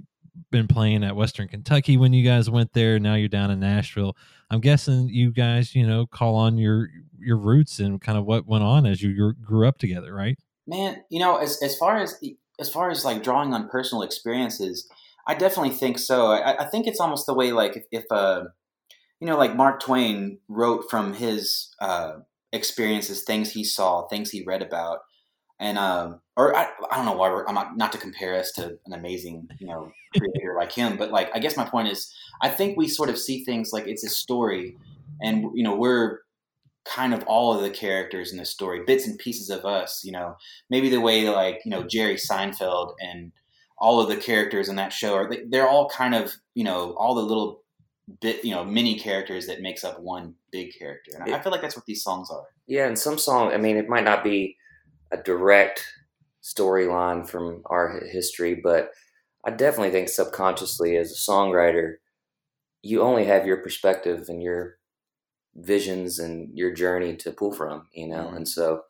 been 0.49 0.67
playing 0.67 1.03
at 1.03 1.15
Western 1.15 1.47
Kentucky 1.47 1.97
when 1.97 2.11
you 2.11 2.23
guys 2.23 2.49
went 2.49 2.73
there. 2.73 2.99
Now 2.99 3.15
you're 3.15 3.29
down 3.29 3.51
in 3.51 3.59
Nashville. 3.59 4.17
I'm 4.49 4.61
guessing 4.61 5.09
you 5.09 5.31
guys, 5.31 5.75
you 5.75 5.85
know, 5.85 6.07
call 6.07 6.35
on 6.35 6.57
your 6.57 6.89
your 7.19 7.37
roots 7.37 7.79
and 7.79 8.01
kind 8.01 8.17
of 8.17 8.25
what 8.25 8.47
went 8.47 8.63
on 8.63 8.85
as 8.85 9.01
you 9.01 9.33
grew 9.33 9.67
up 9.67 9.77
together, 9.77 10.11
right? 10.13 10.39
Man, 10.65 11.03
you 11.09 11.19
know, 11.19 11.37
as 11.37 11.61
as 11.61 11.77
far 11.77 11.97
as 11.97 12.15
as 12.59 12.69
far 12.69 12.89
as 12.89 13.05
like 13.05 13.23
drawing 13.23 13.53
on 13.53 13.69
personal 13.69 14.03
experiences, 14.03 14.89
I 15.27 15.35
definitely 15.35 15.75
think 15.75 15.99
so. 15.99 16.31
I, 16.31 16.63
I 16.63 16.65
think 16.65 16.87
it's 16.87 16.99
almost 16.99 17.25
the 17.25 17.33
way 17.33 17.51
like 17.51 17.77
if, 17.77 17.83
if 17.91 18.05
uh, 18.11 18.45
you 19.19 19.27
know, 19.27 19.37
like 19.37 19.55
Mark 19.55 19.79
Twain 19.81 20.39
wrote 20.47 20.89
from 20.89 21.13
his 21.13 21.73
uh, 21.79 22.13
experiences, 22.51 23.23
things 23.23 23.51
he 23.51 23.63
saw, 23.63 24.07
things 24.07 24.31
he 24.31 24.43
read 24.43 24.61
about, 24.61 24.99
and 25.59 25.77
um, 25.77 26.21
or 26.37 26.55
I, 26.55 26.69
I 26.89 26.95
don't 26.95 27.05
know 27.05 27.13
why 27.13 27.43
I'm 27.47 27.55
not 27.55 27.77
not 27.77 27.91
to 27.91 27.97
compare 27.97 28.35
us 28.35 28.51
to 28.53 28.77
an 28.85 28.93
amazing 28.93 29.47
you 29.59 29.67
know 29.67 29.91
creator 30.17 30.55
like 30.57 30.71
him, 30.71 30.97
but 30.97 31.11
like 31.11 31.29
I 31.35 31.39
guess 31.39 31.57
my 31.57 31.65
point 31.65 31.89
is 31.89 32.13
I 32.41 32.49
think 32.49 32.77
we 32.77 32.87
sort 32.87 33.09
of 33.09 33.19
see 33.19 33.43
things 33.43 33.71
like 33.73 33.87
it's 33.87 34.05
a 34.05 34.09
story, 34.09 34.77
and 35.21 35.45
you 35.53 35.63
know 35.63 35.75
we're 35.75 36.19
kind 36.89 37.13
of 37.13 37.23
all 37.23 37.55
of 37.55 37.61
the 37.61 37.69
characters 37.69 38.31
in 38.31 38.37
the 38.37 38.45
story, 38.45 38.83
bits 38.85 39.07
and 39.07 39.19
pieces 39.19 39.49
of 39.49 39.65
us. 39.65 40.01
You 40.03 40.11
know, 40.11 40.35
maybe 40.69 40.89
the 40.89 41.01
way 41.01 41.29
like 41.29 41.61
you 41.65 41.71
know 41.71 41.83
Jerry 41.83 42.15
Seinfeld 42.15 42.95
and 42.99 43.31
all 43.77 44.01
of 44.01 44.09
the 44.09 44.17
characters 44.17 44.69
in 44.69 44.75
that 44.75 44.91
show 44.91 45.15
are 45.15 45.31
they're 45.49 45.69
all 45.69 45.89
kind 45.89 46.15
of 46.15 46.33
you 46.55 46.63
know 46.63 46.93
all 46.97 47.15
the 47.15 47.21
little 47.21 47.61
bit 48.21 48.43
you 48.43 48.53
know 48.53 48.65
mini 48.65 48.97
characters 48.97 49.47
that 49.47 49.61
makes 49.61 49.83
up 49.83 49.99
one 50.01 50.35
big 50.51 50.71
character, 50.77 51.11
and 51.15 51.33
I 51.33 51.39
feel 51.39 51.51
like 51.51 51.61
that's 51.61 51.75
what 51.75 51.85
these 51.85 52.03
songs 52.03 52.29
are. 52.31 52.45
Yeah, 52.67 52.87
and 52.87 52.97
some 52.97 53.17
song, 53.17 53.51
I 53.51 53.57
mean, 53.57 53.77
it 53.77 53.89
might 53.89 54.03
not 54.03 54.23
be 54.23 54.57
a 55.11 55.17
direct 55.17 55.85
storyline 56.43 57.27
from 57.27 57.61
our 57.65 58.01
history, 58.11 58.59
but 58.61 58.91
I 59.45 59.51
definitely 59.51 59.91
think 59.91 60.09
subconsciously 60.09 60.97
as 60.97 61.11
a 61.11 61.31
songwriter, 61.31 61.95
you 62.81 63.01
only 63.01 63.25
have 63.25 63.45
your 63.45 63.57
perspective 63.57 64.25
and 64.29 64.41
your 64.41 64.78
visions 65.59 66.19
and 66.19 66.49
your 66.57 66.73
journey 66.73 67.15
to 67.17 67.31
pull 67.31 67.51
from, 67.51 67.87
you 67.93 68.07
know, 68.07 68.25
mm-hmm. 68.25 68.37
and 68.37 68.47
so 68.47 68.81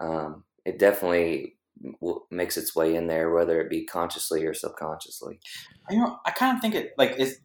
um, 0.00 0.44
it 0.64 0.78
definitely 0.78 1.56
makes 2.30 2.56
its 2.56 2.74
way 2.74 2.94
in 2.94 3.06
there, 3.06 3.30
whether 3.32 3.60
it 3.60 3.70
be 3.70 3.84
consciously 3.84 4.44
or 4.44 4.54
subconsciously. 4.54 5.38
You 5.90 5.98
know, 5.98 6.18
I 6.26 6.30
kind 6.30 6.56
of 6.56 6.60
think 6.60 6.74
it 6.74 6.92
like 6.98 7.12
as, 7.12 7.38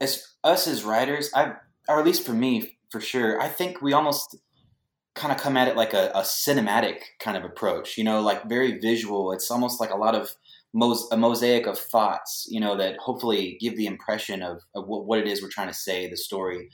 as 0.00 0.26
us 0.44 0.66
as 0.66 0.84
writers, 0.84 1.30
I 1.34 1.54
or 1.88 1.98
at 1.98 2.06
least 2.06 2.24
for 2.24 2.32
me, 2.32 2.78
for 2.90 3.00
sure, 3.00 3.40
I 3.40 3.48
think 3.48 3.82
we 3.82 3.92
almost 3.92 4.36
kind 5.14 5.32
of 5.32 5.38
come 5.38 5.56
at 5.56 5.68
it 5.68 5.76
like 5.76 5.92
a, 5.92 6.10
a, 6.14 6.22
cinematic 6.22 7.00
kind 7.20 7.36
of 7.36 7.44
approach, 7.44 7.98
you 7.98 8.04
know, 8.04 8.22
like 8.22 8.48
very 8.48 8.78
visual. 8.78 9.32
It's 9.32 9.50
almost 9.50 9.78
like 9.78 9.90
a 9.90 9.96
lot 9.96 10.14
of 10.14 10.34
mos- 10.72 11.08
a 11.12 11.16
mosaic 11.16 11.66
of 11.66 11.78
thoughts, 11.78 12.46
you 12.48 12.60
know, 12.60 12.76
that 12.76 12.96
hopefully 12.98 13.58
give 13.60 13.76
the 13.76 13.86
impression 13.86 14.42
of, 14.42 14.62
of 14.74 14.86
what, 14.86 15.04
what, 15.04 15.18
it 15.18 15.26
is 15.26 15.42
we're 15.42 15.50
trying 15.50 15.68
to 15.68 15.74
say, 15.74 16.08
the 16.08 16.16
story, 16.16 16.70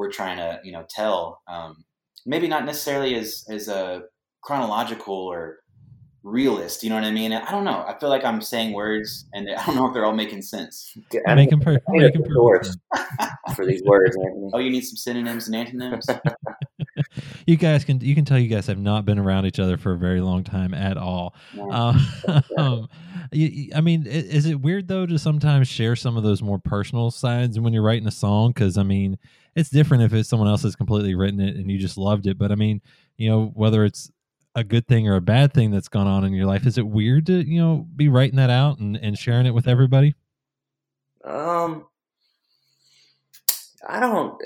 we're 0.00 0.10
trying 0.10 0.38
to 0.38 0.58
you 0.64 0.72
know 0.72 0.84
tell. 0.88 1.42
Um, 1.46 1.84
maybe 2.24 2.48
not 2.48 2.64
necessarily 2.64 3.14
as 3.16 3.44
as 3.50 3.68
a 3.68 4.04
chronological 4.42 5.14
or 5.14 5.58
realist. 6.22 6.82
You 6.82 6.88
know 6.88 6.96
what 6.96 7.04
I 7.04 7.10
mean? 7.10 7.34
I 7.34 7.50
don't 7.50 7.64
know. 7.64 7.84
I 7.86 7.98
feel 7.98 8.08
like 8.08 8.24
I'm 8.24 8.40
saying 8.40 8.72
words, 8.72 9.26
and 9.34 9.46
I 9.50 9.64
don't 9.66 9.76
know 9.76 9.86
if 9.86 9.92
they're 9.92 10.06
all 10.06 10.14
making 10.14 10.40
sense. 10.40 10.96
Making 11.26 11.60
per- 11.60 11.80
making 11.88 12.24
perfect 12.34 12.76
for 13.54 13.66
these 13.66 13.82
words. 13.84 14.16
Anthony. 14.16 14.50
Oh, 14.54 14.58
you 14.58 14.70
need 14.70 14.82
some 14.82 14.96
synonyms 14.96 15.46
and 15.48 15.56
antonyms. 15.56 16.06
you 17.46 17.56
guys 17.56 17.84
can 17.84 18.00
you 18.00 18.14
can 18.14 18.24
tell 18.24 18.38
you 18.38 18.48
guys 18.48 18.66
have 18.68 18.78
not 18.78 19.04
been 19.04 19.18
around 19.18 19.44
each 19.44 19.60
other 19.60 19.76
for 19.76 19.92
a 19.92 19.98
very 19.98 20.22
long 20.22 20.44
time 20.44 20.72
at 20.72 20.96
all. 20.96 21.34
Um, 21.70 22.06
um, 22.56 22.88
you, 23.32 23.70
I 23.74 23.82
mean, 23.82 24.06
is 24.06 24.46
it 24.46 24.62
weird 24.62 24.88
though 24.88 25.04
to 25.04 25.18
sometimes 25.18 25.68
share 25.68 25.94
some 25.94 26.16
of 26.16 26.22
those 26.22 26.42
more 26.42 26.58
personal 26.58 27.10
sides 27.10 27.60
when 27.60 27.74
you're 27.74 27.82
writing 27.82 28.08
a 28.08 28.12
song? 28.12 28.52
Because 28.52 28.78
I 28.78 28.82
mean, 28.82 29.18
it's 29.54 29.70
different 29.70 30.02
if 30.04 30.12
it's 30.12 30.28
someone 30.28 30.48
else 30.48 30.62
has 30.62 30.76
completely 30.76 31.14
written 31.14 31.40
it 31.40 31.56
and 31.56 31.70
you 31.70 31.78
just 31.78 31.98
loved 31.98 32.26
it. 32.26 32.38
But 32.38 32.52
I 32.52 32.54
mean, 32.54 32.80
you 33.16 33.28
know, 33.28 33.46
whether 33.54 33.84
it's 33.84 34.10
a 34.54 34.64
good 34.64 34.86
thing 34.86 35.08
or 35.08 35.16
a 35.16 35.20
bad 35.20 35.52
thing 35.52 35.70
that's 35.70 35.88
gone 35.88 36.06
on 36.06 36.24
in 36.24 36.32
your 36.32 36.46
life, 36.46 36.66
is 36.66 36.78
it 36.78 36.86
weird 36.86 37.26
to 37.26 37.46
you 37.46 37.60
know 37.60 37.86
be 37.94 38.08
writing 38.08 38.36
that 38.36 38.50
out 38.50 38.78
and, 38.78 38.96
and 38.96 39.18
sharing 39.18 39.46
it 39.46 39.54
with 39.54 39.68
everybody? 39.68 40.14
Um, 41.24 41.86
I 43.86 44.00
don't. 44.00 44.40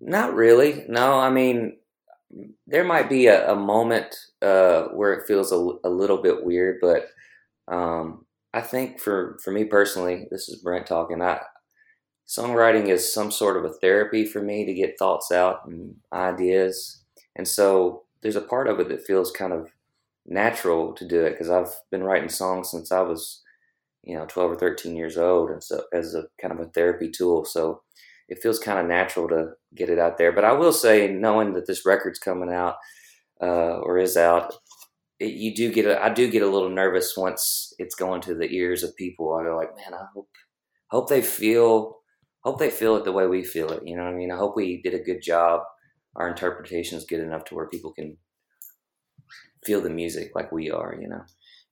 Not 0.00 0.34
really. 0.34 0.84
No, 0.88 1.18
I 1.18 1.30
mean, 1.30 1.78
there 2.66 2.84
might 2.84 3.08
be 3.08 3.26
a, 3.26 3.52
a 3.52 3.56
moment 3.56 4.14
uh, 4.42 4.84
where 4.88 5.14
it 5.14 5.26
feels 5.26 5.52
a, 5.52 5.56
a, 5.56 5.88
little 5.88 6.18
bit 6.18 6.44
weird, 6.44 6.78
but 6.80 7.06
um, 7.68 8.26
I 8.52 8.60
think 8.60 9.00
for 9.00 9.38
for 9.42 9.50
me 9.50 9.64
personally, 9.64 10.26
this 10.30 10.48
is 10.48 10.56
Brent 10.56 10.86
talking. 10.86 11.22
I 11.22 11.40
songwriting 12.26 12.88
is 12.88 13.12
some 13.12 13.30
sort 13.30 13.56
of 13.56 13.64
a 13.64 13.74
therapy 13.74 14.24
for 14.24 14.42
me 14.42 14.64
to 14.64 14.74
get 14.74 14.98
thoughts 14.98 15.30
out 15.32 15.66
and 15.66 15.96
ideas, 16.12 17.02
and 17.36 17.46
so 17.46 18.04
there's 18.22 18.36
a 18.36 18.40
part 18.40 18.68
of 18.68 18.80
it 18.80 18.88
that 18.88 19.06
feels 19.06 19.30
kind 19.30 19.52
of 19.52 19.70
natural 20.26 20.92
to 20.94 21.06
do 21.06 21.22
it 21.24 21.32
because 21.32 21.50
I've 21.50 21.72
been 21.90 22.02
writing 22.02 22.28
songs 22.28 22.70
since 22.70 22.90
I 22.90 23.00
was, 23.02 23.42
you 24.02 24.16
know, 24.16 24.24
12 24.26 24.52
or 24.52 24.56
13 24.56 24.96
years 24.96 25.18
old, 25.18 25.50
and 25.50 25.62
so 25.62 25.84
as 25.92 26.14
a 26.14 26.24
kind 26.40 26.52
of 26.52 26.60
a 26.60 26.70
therapy 26.70 27.10
tool. 27.10 27.44
So 27.44 27.82
it 28.28 28.42
feels 28.42 28.58
kind 28.58 28.78
of 28.78 28.86
natural 28.86 29.28
to 29.28 29.52
get 29.74 29.90
it 29.90 29.98
out 29.98 30.18
there. 30.18 30.32
But 30.32 30.44
I 30.44 30.52
will 30.52 30.72
say, 30.72 31.08
knowing 31.12 31.52
that 31.54 31.66
this 31.66 31.84
record's 31.84 32.18
coming 32.18 32.52
out 32.52 32.76
uh, 33.42 33.78
or 33.80 33.98
is 33.98 34.16
out, 34.16 34.54
it, 35.20 35.32
you 35.34 35.54
do 35.54 35.72
get 35.72 35.86
a, 35.86 36.02
I 36.02 36.08
do 36.08 36.30
get 36.30 36.42
a 36.42 36.48
little 36.48 36.70
nervous 36.70 37.16
once 37.16 37.72
it's 37.78 37.94
going 37.94 38.20
to 38.22 38.34
the 38.34 38.50
ears 38.50 38.82
of 38.82 38.96
people. 38.96 39.34
I 39.34 39.44
go 39.44 39.56
like, 39.56 39.76
man, 39.76 39.94
I 39.94 40.06
hope 40.14 40.28
hope 40.88 41.08
they 41.08 41.22
feel 41.22 41.98
hope 42.44 42.58
they 42.58 42.70
feel 42.70 42.96
it 42.96 43.04
the 43.04 43.12
way 43.12 43.26
we 43.26 43.42
feel 43.42 43.70
it. 43.70 43.82
You 43.84 43.96
know 43.96 44.04
what 44.04 44.14
I 44.14 44.16
mean? 44.16 44.30
I 44.30 44.36
hope 44.36 44.54
we 44.56 44.80
did 44.82 44.94
a 44.94 45.02
good 45.02 45.22
job. 45.22 45.62
Our 46.16 46.28
interpretation 46.28 46.98
is 46.98 47.04
good 47.04 47.20
enough 47.20 47.44
to 47.46 47.54
where 47.54 47.68
people 47.68 47.92
can 47.92 48.16
feel 49.64 49.80
the 49.80 49.90
music 49.90 50.32
like 50.34 50.52
we 50.52 50.70
are. 50.70 50.94
You 51.00 51.08
know. 51.08 51.22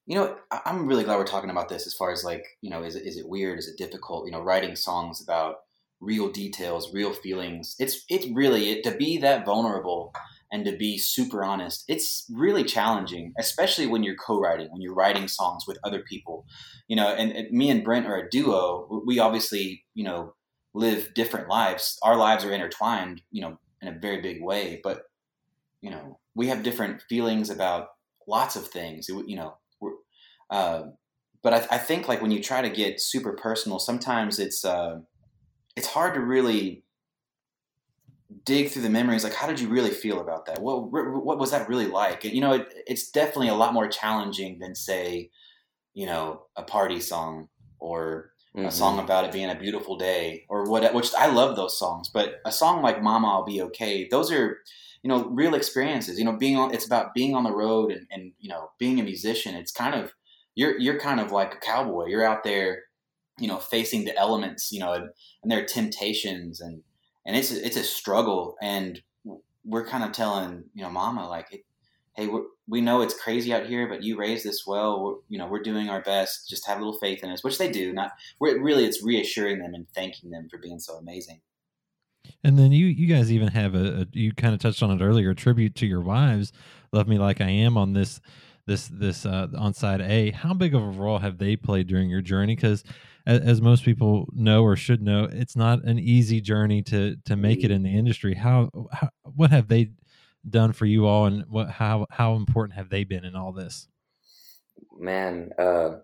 You 0.05 0.17
know, 0.17 0.37
I'm 0.51 0.89
really 0.89 1.05
glad 1.05 1.17
we're 1.19 1.25
talking 1.25 1.51
about 1.51 1.69
this. 1.69 1.87
As 1.87 1.95
far 1.95 2.11
as 2.11 2.25
like, 2.25 2.45
you 2.61 2.71
know, 2.71 2.83
is 2.83 2.97
it 2.97 3.07
is 3.07 3.17
it 3.17 3.29
weird? 3.29 3.59
Is 3.59 3.69
it 3.69 3.79
difficult? 3.79 4.27
You 4.27 4.33
know, 4.33 4.41
writing 4.41 4.75
songs 4.75 5.23
about 5.23 5.57
real 6.01 6.29
details, 6.29 6.93
real 6.93 7.13
feelings. 7.13 7.77
It's 7.79 8.05
it's 8.09 8.27
really 8.35 8.71
it, 8.71 8.85
to 8.85 8.91
be 8.91 9.19
that 9.19 9.47
vulnerable 9.47 10.13
and 10.51 10.65
to 10.67 10.77
be 10.77 10.99
super 10.99 11.45
honest. 11.45 11.85
It's 11.89 12.27
really 12.35 12.65
challenging, 12.65 13.33
especially 13.39 13.87
when 13.87 14.03
you're 14.03 14.17
co-writing, 14.17 14.69
when 14.71 14.83
you're 14.83 14.95
writing 14.95 15.29
songs 15.29 15.65
with 15.67 15.79
other 15.85 16.03
people. 16.03 16.45
You 16.89 16.97
know, 16.97 17.09
and, 17.09 17.33
and 17.33 17.51
me 17.51 17.71
and 17.71 17.85
Brent 17.85 18.07
are 18.07 18.17
a 18.17 18.29
duo. 18.29 19.03
We 19.07 19.19
obviously, 19.19 19.85
you 19.95 20.05
know, 20.05 20.35
live 20.75 21.15
different 21.15 21.49
lives. 21.49 21.99
Our 22.03 22.17
lives 22.17 22.45
are 22.45 22.53
intertwined, 22.53 23.23
you 23.31 23.43
know, 23.43 23.59
in 23.81 23.89
a 23.89 23.99
very 23.99 24.21
big 24.21 24.43
way, 24.43 24.81
but 24.83 25.03
you 25.81 25.91
know, 25.91 26.19
we 26.35 26.47
have 26.49 26.63
different 26.63 27.03
feelings 27.09 27.51
about 27.51 27.89
lots 28.27 28.57
of 28.57 28.69
things. 28.69 29.09
You 29.09 29.37
know, 29.37 29.57
uh, 30.51 30.83
but 31.43 31.53
I, 31.53 31.75
I, 31.75 31.79
think 31.79 32.09
like 32.09 32.23
when 32.23 32.31
you 32.31 32.41
try 32.41 32.63
to 32.63 32.71
get 32.71 33.01
super 33.01 33.33
personal, 33.33 33.79
sometimes 33.81 34.39
it's 34.39 34.65
uh, 34.65 35.01
it's 35.77 35.89
hard 35.89 36.15
to 36.15 36.21
really 36.21 36.85
dig 38.45 38.71
through 38.71 38.83
the 38.83 38.91
memories 38.91 39.25
like 39.25 39.35
how 39.35 39.47
did 39.47 39.61
you 39.61 39.69
really 39.69 39.91
feel 39.91 40.21
about 40.21 40.47
that 40.47 40.61
what 40.61 40.91
what 40.91 41.39
was 41.39 41.51
that 41.51 41.69
really 41.69 41.87
like 41.87 42.25
you 42.25 42.41
know 42.41 42.55
it, 42.55 42.67
it's 42.87 43.11
definitely 43.11 43.49
a 43.49 43.55
lot 43.55 43.75
more 43.75 43.87
challenging 43.87 44.59
than 44.59 44.75
say 44.75 45.31
you 45.95 46.07
know 46.07 46.43
a 46.57 46.63
party 46.63 46.99
song 46.99 47.49
or 47.79 48.32
mm-hmm. 48.57 48.67
a 48.67 48.71
song 48.71 48.99
about 48.99 49.25
it 49.25 49.33
being 49.33 49.51
a 49.51 49.59
beautiful 49.59 49.97
day 49.97 50.45
or 50.49 50.65
what 50.65 50.93
which 50.95 51.13
I 51.15 51.27
love 51.27 51.57
those 51.57 51.79
songs 51.79 52.11
but 52.13 52.41
a 52.45 52.53
song 52.53 52.83
like 52.83 53.03
mama 53.03 53.29
I'll 53.29 53.45
be 53.45 53.63
okay 53.63 54.09
those 54.11 54.31
are 54.33 54.59
you 55.03 55.09
know 55.09 55.27
real 55.27 55.55
experiences 55.55 56.19
you 56.19 56.25
know 56.25 56.37
being 56.37 56.57
on 56.57 56.73
it's 56.73 56.87
about 56.87 57.15
being 57.15 57.35
on 57.35 57.45
the 57.45 57.53
road 57.53 57.91
and, 57.93 58.07
and 58.11 58.33
you 58.39 58.49
know 58.49 58.71
being 58.79 59.01
a 59.01 59.05
musician. 59.05 59.55
It's 59.55 59.73
kind 59.73 59.95
of 59.95 60.13
you're 60.55 60.79
you're 60.79 60.99
kind 60.99 61.21
of 61.21 61.33
like 61.33 61.55
a 61.55 61.59
cowboy. 61.59 62.07
You're 62.07 62.25
out 62.25 62.45
there 62.45 62.85
you 63.39 63.49
know 63.49 63.59
facing 63.59 64.05
the 64.05 64.17
elements 64.17 64.71
you 64.73 64.81
know 64.81 64.93
and, 64.93 65.09
and 65.43 65.51
their 65.51 65.65
temptations 65.65 66.61
and 66.61 66.83
and 67.25 67.37
it's 67.37 67.53
a, 67.53 67.65
it's 67.65 67.77
a 67.77 67.85
struggle. 67.85 68.57
And 68.61 69.01
we're 69.65 69.87
kind 69.87 70.05
of 70.05 70.13
telling 70.13 70.65
you 70.75 70.83
know 70.83 70.91
mama 70.91 71.29
like 71.29 71.65
hey 72.15 72.29
we 72.69 72.81
know 72.81 73.01
it's 73.01 73.19
crazy 73.19 73.53
out 73.53 73.67
here 73.67 73.89
but 73.89 74.03
you 74.03 74.19
raised 74.19 74.45
this 74.45 74.67
well. 74.67 75.03
We're, 75.03 75.15
you 75.29 75.39
know 75.39 75.47
we're 75.47 75.63
doing 75.63 75.89
our 75.89 76.03
best. 76.03 76.49
Just 76.49 76.67
have 76.67 76.79
a 76.79 76.81
little 76.81 76.99
faith 76.99 77.23
in 77.23 77.31
us 77.31 77.45
which 77.45 77.59
they 77.59 77.71
do. 77.71 77.93
Not 77.93 78.13
we're, 78.39 78.61
really 78.61 78.85
it's 78.85 79.03
reassuring 79.03 79.59
them 79.59 79.75
and 79.75 79.87
thanking 79.95 80.31
them 80.31 80.49
for 80.51 80.59
being 80.59 80.79
so 80.79 80.95
amazing. 80.97 81.41
And 82.45 82.59
then 82.59 82.73
you 82.73 82.87
you 82.87 83.07
guys 83.07 83.33
even 83.33 83.49
have 83.49 83.75
a, 83.75 84.03
a 84.03 84.07
you 84.13 84.33
kind 84.33 84.55
of 84.55 84.61
touched 84.61 84.83
on 84.83 84.91
it 84.91 85.05
earlier 85.05 85.31
a 85.31 85.35
tribute 85.35 85.75
to 85.77 85.87
your 85.87 86.01
wives. 86.01 86.53
Love 86.93 87.09
me 87.09 87.19
like 87.19 87.41
i 87.41 87.49
am 87.49 87.77
on 87.77 87.93
this 87.93 88.21
this 88.67 88.89
this 88.89 89.27
uh 89.27 89.49
on 89.57 89.75
side 89.75 90.01
a. 90.01 90.31
How 90.31 90.55
big 90.55 90.75
of 90.75 90.83
a 90.83 90.87
role 90.87 91.19
have 91.19 91.39
they 91.39 91.57
played 91.57 91.87
during 91.87 92.11
your 92.11 92.21
journey? 92.21 92.55
Because 92.55 92.85
as, 93.27 93.41
as, 93.41 93.61
most 93.61 93.85
people 93.85 94.29
know 94.33 94.65
or 94.65 94.77
should 94.77 95.01
know, 95.01 95.29
it's 95.31 95.55
not 95.55 95.85
an 95.85 95.99
easy 95.99 96.41
journey 96.41 96.83
to 96.83 97.17
to 97.25 97.37
make 97.37 97.65
it 97.65 97.71
in 97.71 97.83
the 97.83 97.97
industry. 97.97 98.35
How, 98.35 98.71
how 98.93 99.11
what 99.35 99.51
have 99.51 99.69
they 99.69 99.91
done 100.49 100.73
for 100.73 100.87
you 100.87 101.07
all, 101.07 101.27
and 101.27 101.45
what 101.49 101.71
how 101.71 102.07
how 102.11 102.35
important 102.35 102.77
have 102.77 102.89
they 102.91 103.05
been 103.05 103.25
in 103.25 103.37
all 103.37 103.53
this? 103.53 103.89
Man, 104.99 105.51
uh, 105.59 105.99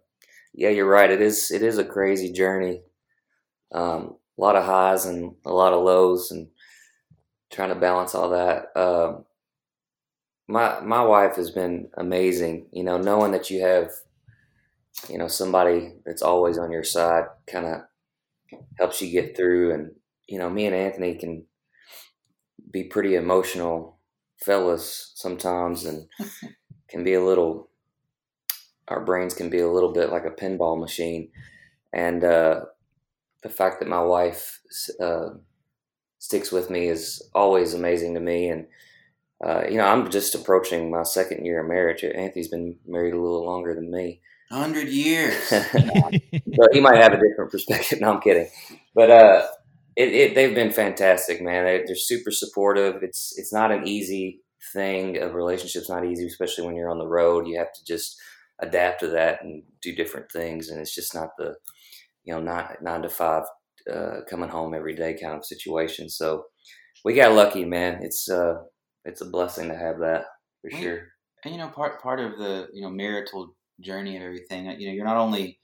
yeah, 0.55 0.71
you're 0.71 0.89
right. 0.89 1.11
It 1.11 1.21
is 1.21 1.51
it 1.51 1.63
is 1.63 1.79
a 1.79 1.85
crazy 1.85 2.33
journey. 2.33 2.83
Um, 3.73 4.17
a 4.39 4.41
lot 4.41 4.57
of 4.57 4.65
highs 4.65 5.05
and 5.05 5.35
a 5.45 5.53
lot 5.53 5.73
of 5.73 5.83
lows, 5.83 6.31
and 6.31 6.49
trying 7.51 7.71
to 7.71 7.75
balance 7.75 8.15
all 8.15 8.31
that. 8.31 8.67
Uh, 8.77 9.19
my 10.47 10.81
my 10.81 11.03
wife 11.03 11.37
has 11.37 11.51
been 11.51 11.91
amazing. 11.97 12.69
You 12.73 12.85
know, 12.85 12.99
knowing 12.99 13.33
that 13.33 13.51
you 13.51 13.63
have 13.63 13.91
you 15.09 15.19
know 15.19 15.29
somebody 15.29 15.95
that's 16.05 16.23
always 16.23 16.59
on 16.59 16.73
your 16.73 16.85
side 16.85 17.25
kind 17.47 17.67
of 17.67 17.83
helps 18.79 19.01
you 19.01 19.11
get 19.11 19.37
through 19.37 19.73
and 19.73 19.91
you 20.27 20.39
know 20.39 20.51
me 20.51 20.67
and 20.67 20.75
anthony 20.75 21.15
can 21.15 21.45
be 22.71 22.85
pretty 22.85 23.15
emotional 23.15 23.98
fellas 24.41 25.13
sometimes 25.15 25.85
and 25.85 26.09
can 26.89 27.05
be 27.05 27.15
a 27.15 27.25
little 27.25 27.69
our 28.89 29.05
brains 29.05 29.35
can 29.35 29.51
be 29.51 29.59
a 29.59 29.71
little 29.71 29.93
bit 29.93 30.11
like 30.11 30.25
a 30.25 30.31
pinball 30.31 30.79
machine 30.79 31.31
and 31.93 32.25
uh, 32.25 32.61
the 33.43 33.49
fact 33.49 33.81
that 33.81 33.89
my 33.89 34.01
wife 34.01 34.61
uh, 35.01 35.31
sticks 36.19 36.53
with 36.53 36.71
me 36.71 36.89
is 36.89 37.23
always 37.35 37.75
amazing 37.75 38.15
to 38.15 38.21
me 38.21 38.49
and 38.49 38.67
uh, 39.45 39.63
you 39.69 39.77
know 39.77 39.85
i'm 39.85 40.11
just 40.11 40.35
approaching 40.35 40.91
my 40.91 41.03
second 41.03 41.45
year 41.45 41.61
of 41.63 41.69
marriage 41.69 42.05
anthony's 42.05 42.49
been 42.49 42.77
married 42.87 43.15
a 43.15 43.21
little 43.21 43.45
longer 43.45 43.75
than 43.75 43.91
me 43.91 44.21
Hundred 44.51 44.89
years. 44.89 45.51
but 45.51 46.73
he 46.73 46.81
might 46.81 46.97
have 46.97 47.13
a 47.13 47.21
different 47.21 47.51
perspective. 47.51 48.01
No, 48.01 48.15
I'm 48.15 48.21
kidding. 48.21 48.49
But 48.95 49.11
uh, 49.11 49.47
it, 49.99 50.15
it, 50.15 50.35
they've 50.37 50.55
been 50.55 50.71
fantastic, 50.71 51.43
man. 51.43 51.65
They, 51.65 51.83
they're 51.85 51.97
super 51.97 52.31
supportive. 52.31 53.03
It's 53.03 53.37
it's 53.37 53.53
not 53.53 53.73
an 53.73 53.89
easy 53.89 54.41
thing. 54.73 55.19
A 55.19 55.29
relationship's 55.29 55.91
not 55.91 56.07
easy, 56.07 56.25
especially 56.25 56.67
when 56.67 56.77
you're 56.77 56.91
on 56.91 56.99
the 56.99 57.07
road. 57.09 57.49
You 57.49 57.59
have 57.59 57.73
to 57.73 57.85
just 57.85 58.17
adapt 58.61 59.01
to 59.01 59.09
that 59.09 59.43
and 59.43 59.65
do 59.83 59.95
different 59.95 60.31
things, 60.31 60.69
and 60.69 60.81
it's 60.81 60.95
just 60.95 61.17
not 61.17 61.31
the 61.37 61.57
you 62.23 62.33
know 62.33 62.41
nine 62.41 62.77
nine 62.81 63.03
to 63.03 63.09
five 63.09 63.43
uh, 63.93 64.21
coming 64.31 64.49
home 64.49 64.73
every 64.73 64.95
day 64.95 65.19
kind 65.21 65.35
of 65.35 65.45
situation. 65.45 66.09
So 66.09 66.45
we 67.05 67.15
got 67.15 67.35
lucky, 67.35 67.65
man. 67.65 67.99
It's 68.01 68.31
uh 68.31 68.55
it's 69.05 69.21
a 69.21 69.29
blessing 69.29 69.69
to 69.69 69.77
have 69.77 69.99
that 69.99 70.27
for 70.63 70.71
sure. 70.71 71.09
And 71.45 71.53
you 71.53 71.59
know, 71.59 71.69
part 71.69 72.01
part 72.01 72.21
of 72.21 72.39
the 72.39 72.69
you 72.73 72.83
know 72.83 72.91
marital 72.91 73.53
journey 73.81 74.17
of 74.17 74.23
everything. 74.23 74.67
You 74.81 74.87
know, 74.89 74.95
you're 74.95 75.05
not 75.05 75.17
only, 75.17 75.59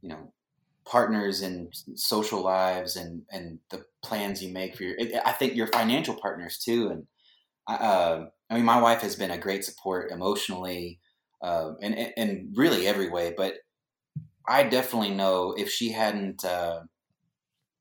you 0.00 0.10
know, 0.10 0.32
partners 0.86 1.42
and 1.42 1.74
social 1.94 2.42
lives 2.42 2.96
and 2.96 3.22
and 3.30 3.58
the 3.70 3.84
plans 4.02 4.42
you 4.42 4.52
make 4.52 4.76
for 4.76 4.84
your. 4.84 4.96
I 5.24 5.32
think 5.32 5.54
your 5.54 5.68
financial 5.68 6.14
partners 6.14 6.58
too. 6.58 6.88
And 6.88 7.06
uh, 7.66 8.26
I 8.50 8.54
mean, 8.54 8.64
my 8.64 8.80
wife 8.80 9.00
has 9.02 9.16
been 9.16 9.30
a 9.30 9.38
great 9.38 9.64
support 9.64 10.10
emotionally, 10.10 11.00
uh, 11.42 11.72
and 11.80 11.94
and 12.16 12.54
really 12.56 12.86
every 12.86 13.10
way. 13.10 13.34
But 13.36 13.54
I 14.46 14.64
definitely 14.64 15.14
know 15.14 15.54
if 15.56 15.70
she 15.70 15.90
hadn't. 15.90 16.44
Uh, 16.44 16.80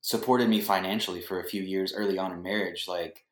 supported 0.05 0.49
me 0.49 0.59
financially 0.59 1.21
for 1.21 1.39
a 1.39 1.47
few 1.47 1.63
years 1.63 1.93
early 1.95 2.17
on 2.17 2.33
in 2.33 2.43
marriage, 2.43 2.89
like 2.89 3.23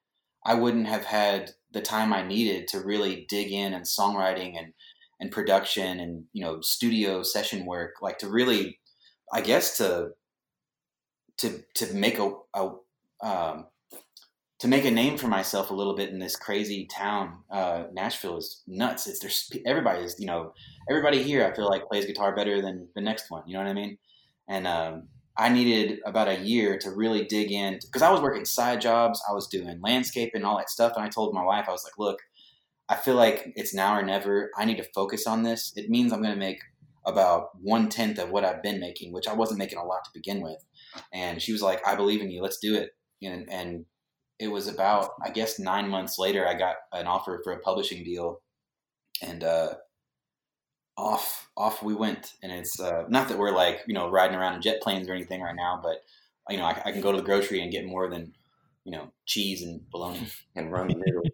I 0.45 0.55
wouldn't 0.55 0.87
have 0.87 1.05
had 1.05 1.51
the 1.71 1.81
time 1.81 2.13
I 2.13 2.25
needed 2.25 2.67
to 2.69 2.79
really 2.79 3.25
dig 3.29 3.51
in 3.51 3.73
and 3.73 3.85
songwriting 3.85 4.57
and 4.57 4.73
and 5.19 5.31
production 5.31 5.99
and 5.99 6.23
you 6.33 6.43
know 6.43 6.61
studio 6.61 7.21
session 7.21 7.65
work, 7.65 8.01
like 8.01 8.17
to 8.19 8.27
really, 8.27 8.79
I 9.31 9.41
guess 9.41 9.77
to 9.77 10.11
to 11.37 11.63
to 11.75 11.93
make 11.93 12.19
a, 12.19 12.31
a 12.53 12.71
um, 13.23 13.67
to 14.59 14.67
make 14.67 14.85
a 14.85 14.91
name 14.91 15.17
for 15.17 15.27
myself 15.27 15.71
a 15.71 15.73
little 15.73 15.95
bit 15.95 16.09
in 16.09 16.19
this 16.19 16.35
crazy 16.35 16.85
town. 16.85 17.39
Uh, 17.49 17.85
Nashville 17.93 18.37
is 18.37 18.61
nuts. 18.67 19.07
It's 19.07 19.19
there's 19.19 19.51
everybody's 19.65 20.19
you 20.19 20.27
know 20.27 20.53
everybody 20.89 21.23
here. 21.23 21.45
I 21.45 21.55
feel 21.55 21.67
like 21.67 21.87
plays 21.87 22.05
guitar 22.05 22.35
better 22.35 22.61
than 22.61 22.87
the 22.95 23.01
next 23.01 23.31
one. 23.31 23.43
You 23.47 23.53
know 23.53 23.63
what 23.63 23.69
I 23.69 23.73
mean? 23.73 23.97
And 24.47 24.67
um, 24.67 25.07
I 25.37 25.49
needed 25.49 25.99
about 26.05 26.27
a 26.27 26.39
year 26.39 26.77
to 26.79 26.91
really 26.91 27.25
dig 27.25 27.51
in 27.51 27.79
because 27.81 28.01
I 28.01 28.11
was 28.11 28.21
working 28.21 28.45
side 28.45 28.81
jobs. 28.81 29.21
I 29.27 29.33
was 29.33 29.47
doing 29.47 29.79
landscaping, 29.81 30.41
and 30.41 30.45
all 30.45 30.57
that 30.57 30.69
stuff. 30.69 30.93
And 30.95 31.03
I 31.03 31.09
told 31.09 31.33
my 31.33 31.43
wife, 31.43 31.65
I 31.67 31.71
was 31.71 31.83
like, 31.83 31.97
look, 31.97 32.19
I 32.89 32.95
feel 32.95 33.15
like 33.15 33.53
it's 33.55 33.73
now 33.73 33.97
or 33.97 34.03
never. 34.03 34.51
I 34.57 34.65
need 34.65 34.77
to 34.77 34.87
focus 34.93 35.25
on 35.25 35.43
this. 35.43 35.73
It 35.75 35.89
means 35.89 36.11
I'm 36.11 36.21
going 36.21 36.33
to 36.33 36.39
make 36.39 36.59
about 37.05 37.49
one 37.61 37.89
tenth 37.89 38.19
of 38.19 38.29
what 38.29 38.45
I've 38.45 38.61
been 38.61 38.79
making, 38.79 39.13
which 39.13 39.27
I 39.27 39.33
wasn't 39.33 39.59
making 39.59 39.79
a 39.79 39.85
lot 39.85 40.03
to 40.05 40.11
begin 40.13 40.41
with. 40.41 40.63
And 41.13 41.41
she 41.41 41.51
was 41.51 41.61
like, 41.61 41.85
I 41.87 41.95
believe 41.95 42.21
in 42.21 42.29
you. 42.29 42.41
Let's 42.41 42.59
do 42.59 42.75
it. 42.75 42.91
And, 43.23 43.49
and 43.51 43.85
it 44.41 44.51
was 44.51 44.67
about 44.67 45.11
I 45.23 45.29
guess 45.29 45.59
nine 45.59 45.87
months 45.87 46.17
later 46.17 46.47
I 46.47 46.55
got 46.55 46.75
an 46.91 47.05
offer 47.05 47.39
for 47.43 47.53
a 47.53 47.59
publishing 47.59 48.03
deal, 48.03 48.41
and 49.21 49.43
uh, 49.43 49.75
off 50.97 51.49
off 51.55 51.83
we 51.83 51.93
went. 51.93 52.33
And 52.41 52.51
it's 52.51 52.79
uh, 52.79 53.03
not 53.07 53.29
that 53.29 53.37
we're 53.37 53.55
like 53.55 53.81
you 53.87 53.93
know 53.93 54.09
riding 54.09 54.35
around 54.35 54.55
in 54.55 54.61
jet 54.63 54.81
planes 54.81 55.07
or 55.07 55.13
anything 55.13 55.41
right 55.41 55.55
now, 55.55 55.79
but 55.81 55.97
you 56.49 56.57
know 56.57 56.65
I, 56.65 56.81
I 56.85 56.91
can 56.91 57.01
go 57.01 57.11
to 57.11 57.19
the 57.19 57.23
grocery 57.23 57.61
and 57.61 57.71
get 57.71 57.85
more 57.85 58.09
than 58.09 58.33
you 58.83 58.91
know 58.91 59.11
cheese 59.27 59.61
and 59.61 59.87
bologna 59.91 60.27
and 60.55 60.71
ramen 60.71 60.99
noodles. 61.05 61.27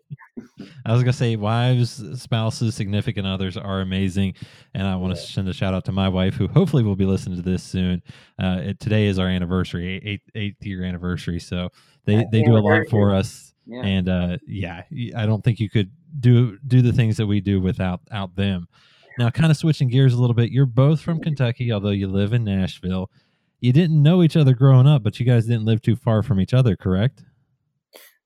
I 0.88 0.94
was 0.94 1.04
gonna 1.04 1.12
say 1.12 1.36
wives, 1.36 2.02
spouses, 2.22 2.74
significant 2.74 3.28
others 3.28 3.58
are 3.58 3.82
amazing, 3.82 4.36
and 4.74 4.88
I 4.88 4.96
want 4.96 5.14
to 5.14 5.22
send 5.22 5.50
a 5.50 5.54
shout 5.54 5.74
out 5.74 5.84
to 5.86 5.92
my 5.92 6.08
wife, 6.08 6.36
who 6.36 6.48
hopefully 6.48 6.82
will 6.82 6.96
be 6.96 7.06
listening 7.06 7.36
to 7.36 7.42
this 7.42 7.62
soon. 7.62 8.02
Uh, 8.42 8.60
it, 8.62 8.80
today 8.80 9.08
is 9.08 9.20
our 9.20 9.28
anniversary, 9.28 10.02
eighth 10.06 10.24
eighth 10.34 10.66
year 10.66 10.86
anniversary, 10.86 11.40
so 11.42 11.68
they 12.06 12.26
they 12.32 12.42
do 12.42 12.56
a 12.56 12.60
lot 12.60 12.88
for 12.90 13.14
us, 13.14 13.54
yeah. 13.66 13.82
and 13.82 14.08
uh, 14.08 14.38
yeah, 14.48 14.84
I 15.14 15.26
don't 15.26 15.44
think 15.44 15.60
you 15.60 15.70
could 15.70 15.92
do 16.22 16.58
do 16.66 16.82
the 16.82 16.94
things 16.94 17.18
that 17.18 17.28
we 17.28 17.42
do 17.42 17.60
without 17.60 18.00
out 18.10 18.38
them. 18.38 18.70
Now, 19.18 19.30
kind 19.30 19.52
of 19.52 19.58
switching 19.58 19.90
gears 19.90 20.14
a 20.14 20.22
little 20.22 20.36
bit, 20.36 20.52
you're 20.52 20.66
both 20.66 21.02
from 21.02 21.20
Kentucky, 21.20 21.74
although 21.74 21.90
you 21.90 22.08
live 22.08 22.32
in 22.32 22.46
Nashville. 22.46 23.12
You 23.60 23.74
didn't 23.74 24.02
know 24.02 24.24
each 24.24 24.38
other 24.38 24.54
growing 24.54 24.88
up, 24.88 25.04
but 25.04 25.20
you 25.20 25.26
guys 25.26 25.48
didn't 25.48 25.66
live 25.66 25.82
too 25.82 25.98
far 25.98 26.24
from 26.24 26.40
each 26.40 26.54
other, 26.54 26.78
correct? 26.78 27.24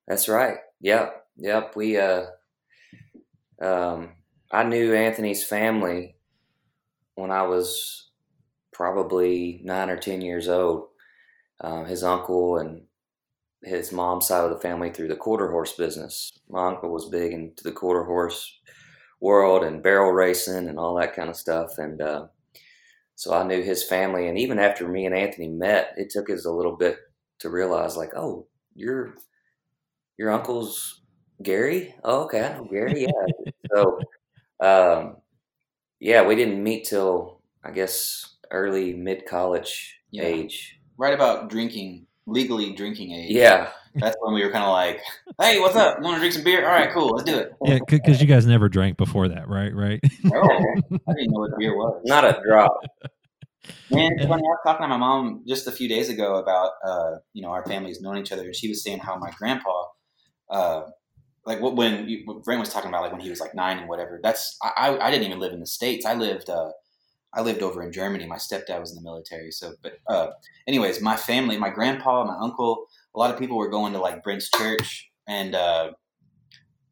That's 0.08 0.28
right. 0.28 0.58
Yep. 0.82 1.26
Yep. 1.38 1.76
We 1.76 1.98
uh 1.98 2.26
um, 3.62 4.10
I 4.52 4.64
knew 4.64 4.94
Anthony's 4.94 5.44
family 5.44 6.16
when 7.16 7.32
I 7.32 7.44
was 7.44 8.10
probably 8.74 9.62
nine 9.64 9.90
or 9.90 9.98
ten 9.98 10.22
years 10.22 10.50
old. 10.50 10.88
Uh, 11.60 11.84
his 11.84 12.04
uncle 12.04 12.58
and 12.58 12.84
his 13.64 13.92
mom's 13.92 14.28
side 14.28 14.44
of 14.44 14.50
the 14.50 14.60
family 14.60 14.90
through 14.92 15.08
the 15.08 15.16
quarter 15.16 15.52
horse 15.52 15.74
business. 15.74 16.32
My 16.50 16.68
uncle 16.68 16.90
was 16.92 17.10
big 17.10 17.34
into 17.34 17.64
the 17.64 17.72
quarter 17.72 18.04
horse 18.04 18.60
world 19.20 19.64
and 19.64 19.84
barrel 19.84 20.12
racing 20.12 20.68
and 20.68 20.80
all 20.80 20.96
that 20.96 21.16
kind 21.16 21.30
of 21.30 21.36
stuff. 21.36 21.78
And 21.78 22.02
uh, 22.02 22.26
so 23.16 23.34
I 23.34 23.44
knew 23.44 23.62
his 23.62 23.84
family. 23.84 24.28
And 24.28 24.38
even 24.40 24.58
after 24.58 24.88
me 24.88 25.06
and 25.06 25.16
Anthony 25.16 25.48
met, 25.48 25.94
it 25.98 26.10
took 26.10 26.30
us 26.30 26.46
a 26.46 26.52
little 26.52 26.76
bit 26.76 26.98
to 27.40 27.50
realize, 27.50 27.98
like, 27.98 28.16
oh, 28.16 28.48
your 28.76 29.16
your 30.18 30.32
uncle's 30.32 31.01
Gary? 31.42 31.96
Oh, 32.04 32.24
okay, 32.24 32.44
I 32.44 32.58
know 32.58 32.66
Gary. 32.66 33.02
Yeah. 33.02 33.52
so, 33.74 34.00
um, 34.60 35.18
yeah, 36.00 36.26
we 36.26 36.36
didn't 36.36 36.64
meet 36.64 36.86
till 36.86 37.42
I 37.64 37.72
guess 37.72 38.36
early 38.52 38.94
mid 38.94 39.26
college 39.26 40.00
yeah. 40.12 40.24
age. 40.24 40.80
Right 40.98 41.14
about 41.14 41.50
drinking, 41.50 42.06
legally 42.28 42.74
drinking 42.74 43.12
age. 43.12 43.32
Yeah. 43.32 43.70
That's 43.96 44.16
when 44.22 44.34
we 44.34 44.44
were 44.44 44.52
kind 44.52 44.64
of 44.64 44.72
like, 44.72 45.02
"Hey, 45.40 45.60
what's 45.60 45.76
up? 45.76 46.00
Want 46.00 46.16
to 46.16 46.20
drink 46.20 46.34
some 46.34 46.44
beer? 46.44 46.66
All 46.66 46.74
right, 46.74 46.92
cool, 46.92 47.10
let's 47.10 47.30
do 47.30 47.38
it." 47.38 47.52
Yeah, 47.66 47.80
because 47.86 48.22
you 48.22 48.28
guys 48.28 48.46
never 48.46 48.70
drank 48.70 48.96
before 48.96 49.28
that, 49.28 49.50
right? 49.50 49.74
Right. 49.76 50.00
oh, 50.34 50.40
I 50.40 51.14
didn't 51.14 51.32
know 51.32 51.42
what 51.42 51.58
beer 51.58 51.76
was. 51.76 52.02
Not 52.06 52.24
a 52.24 52.42
drop. 52.46 52.80
Man, 53.90 54.18
funny. 54.18 54.32
I 54.32 54.38
was 54.38 54.60
talking 54.66 54.84
to 54.84 54.88
my 54.88 54.98
mom 54.98 55.44
just 55.46 55.68
a 55.68 55.72
few 55.72 55.90
days 55.90 56.10
ago 56.10 56.36
about, 56.36 56.72
uh, 56.86 57.18
you 57.34 57.42
know, 57.42 57.50
our 57.50 57.66
families 57.66 58.02
knowing 58.02 58.22
each 58.22 58.32
other, 58.32 58.44
and 58.44 58.56
she 58.56 58.70
was 58.70 58.82
saying 58.84 59.00
how 59.00 59.18
my 59.18 59.32
grandpa, 59.38 59.88
uh, 60.50 60.84
like 61.46 61.60
what 61.60 61.76
when 61.76 62.08
you, 62.08 62.22
what 62.26 62.44
Brent 62.44 62.60
was 62.60 62.70
talking 62.70 62.90
about, 62.90 63.02
like 63.02 63.12
when 63.12 63.22
he 63.22 63.30
was 63.30 63.40
like 63.40 63.56
nine 63.56 63.80
and 63.80 63.90
whatever. 63.90 64.20
That's 64.22 64.58
I, 64.62 64.98
I 65.00 65.10
didn't 65.12 65.26
even 65.28 65.40
live 65.40 65.54
in 65.54 65.60
the 65.60 65.68
states. 65.68 66.06
I 66.06 66.14
lived 66.14 66.50
uh, 66.50 66.72
I 67.34 67.42
lived 67.42 67.62
over 67.62 67.82
in 67.82 67.92
Germany. 67.92 68.26
My 68.26 68.36
stepdad 68.36 68.80
was 68.80 68.92
in 68.92 68.96
the 68.96 69.02
military. 69.02 69.52
So, 69.52 69.74
but 69.82 69.94
uh, 70.08 70.28
anyways, 70.68 71.02
my 71.02 71.16
family, 71.16 71.58
my 71.58 71.70
grandpa, 71.70 72.26
my 72.26 72.38
uncle, 72.40 72.86
a 73.16 73.20
lot 73.20 73.32
of 73.32 73.40
people 73.40 73.58
were 73.58 73.70
going 73.70 73.94
to 73.94 74.00
like 74.00 74.24
Brent's 74.24 74.50
church, 74.50 75.10
and 75.28 75.56
uh, 75.56 75.92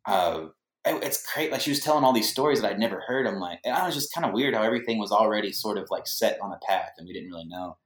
uh, 0.06 0.46
it, 0.86 1.04
it's 1.04 1.26
great. 1.34 1.52
Like 1.52 1.62
she 1.62 1.72
was 1.72 1.82
telling 1.82 2.04
all 2.04 2.14
these 2.14 2.32
stories 2.32 2.62
that 2.62 2.72
I'd 2.72 2.80
never 2.80 3.02
heard. 3.02 3.28
I'm 3.28 3.40
like, 3.40 3.60
and 3.66 3.76
I 3.76 3.86
was 3.86 3.96
just 3.96 4.14
kind 4.14 4.26
of 4.26 4.34
weird 4.34 4.56
how 4.56 4.64
everything 4.64 4.98
was 4.98 5.12
already 5.12 5.52
sort 5.52 5.78
of 5.78 5.88
like 5.92 6.08
set 6.08 6.40
on 6.42 6.54
a 6.54 6.60
path, 6.66 6.94
and 6.98 7.06
we 7.06 7.14
didn't 7.14 7.30
really 7.30 7.48
know. 7.48 7.78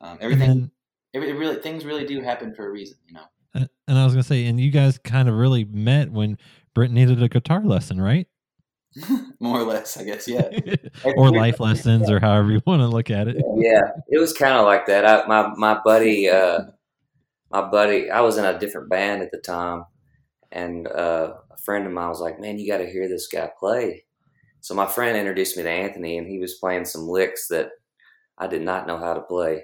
Um, 0.00 0.18
everything, 0.20 0.70
it, 1.12 1.20
it 1.20 1.34
really 1.34 1.56
things 1.56 1.84
really 1.84 2.04
do 2.04 2.20
happen 2.20 2.54
for 2.54 2.66
a 2.66 2.70
reason, 2.70 2.98
you 3.06 3.14
know. 3.14 3.24
And 3.54 3.68
I 3.98 4.04
was 4.04 4.14
gonna 4.14 4.22
say, 4.22 4.46
and 4.46 4.60
you 4.60 4.70
guys 4.70 4.98
kind 4.98 5.28
of 5.28 5.34
really 5.34 5.64
met 5.64 6.10
when 6.10 6.38
Brent 6.74 6.92
needed 6.92 7.22
a 7.22 7.28
guitar 7.28 7.62
lesson, 7.64 8.00
right? 8.00 8.26
More 9.40 9.60
or 9.60 9.64
less, 9.64 9.96
I 9.96 10.04
guess, 10.04 10.28
yeah. 10.28 10.48
or 11.16 11.30
life 11.30 11.60
lessons, 11.60 12.10
or 12.10 12.20
however 12.20 12.50
you 12.50 12.60
want 12.66 12.82
to 12.82 12.88
look 12.88 13.10
at 13.10 13.28
it. 13.28 13.36
Yeah, 13.56 13.90
it 14.08 14.18
was 14.18 14.32
kind 14.32 14.54
of 14.54 14.64
like 14.64 14.86
that. 14.86 15.04
I, 15.04 15.26
my 15.26 15.52
my 15.56 15.80
buddy, 15.84 16.28
uh, 16.28 16.60
my 17.50 17.62
buddy, 17.62 18.10
I 18.10 18.20
was 18.20 18.38
in 18.38 18.44
a 18.44 18.58
different 18.58 18.88
band 18.88 19.22
at 19.22 19.30
the 19.30 19.38
time, 19.38 19.84
and 20.50 20.86
uh, 20.86 21.34
a 21.50 21.56
friend 21.58 21.86
of 21.86 21.92
mine 21.92 22.08
was 22.08 22.20
like, 22.20 22.40
"Man, 22.40 22.58
you 22.58 22.70
got 22.70 22.78
to 22.78 22.90
hear 22.90 23.08
this 23.08 23.28
guy 23.28 23.50
play." 23.58 24.04
So 24.60 24.74
my 24.74 24.86
friend 24.86 25.16
introduced 25.16 25.56
me 25.56 25.62
to 25.62 25.70
Anthony, 25.70 26.18
and 26.18 26.26
he 26.26 26.38
was 26.38 26.54
playing 26.54 26.84
some 26.84 27.08
licks 27.08 27.48
that 27.48 27.70
I 28.36 28.46
did 28.46 28.62
not 28.62 28.86
know 28.86 28.98
how 28.98 29.14
to 29.14 29.20
play. 29.20 29.62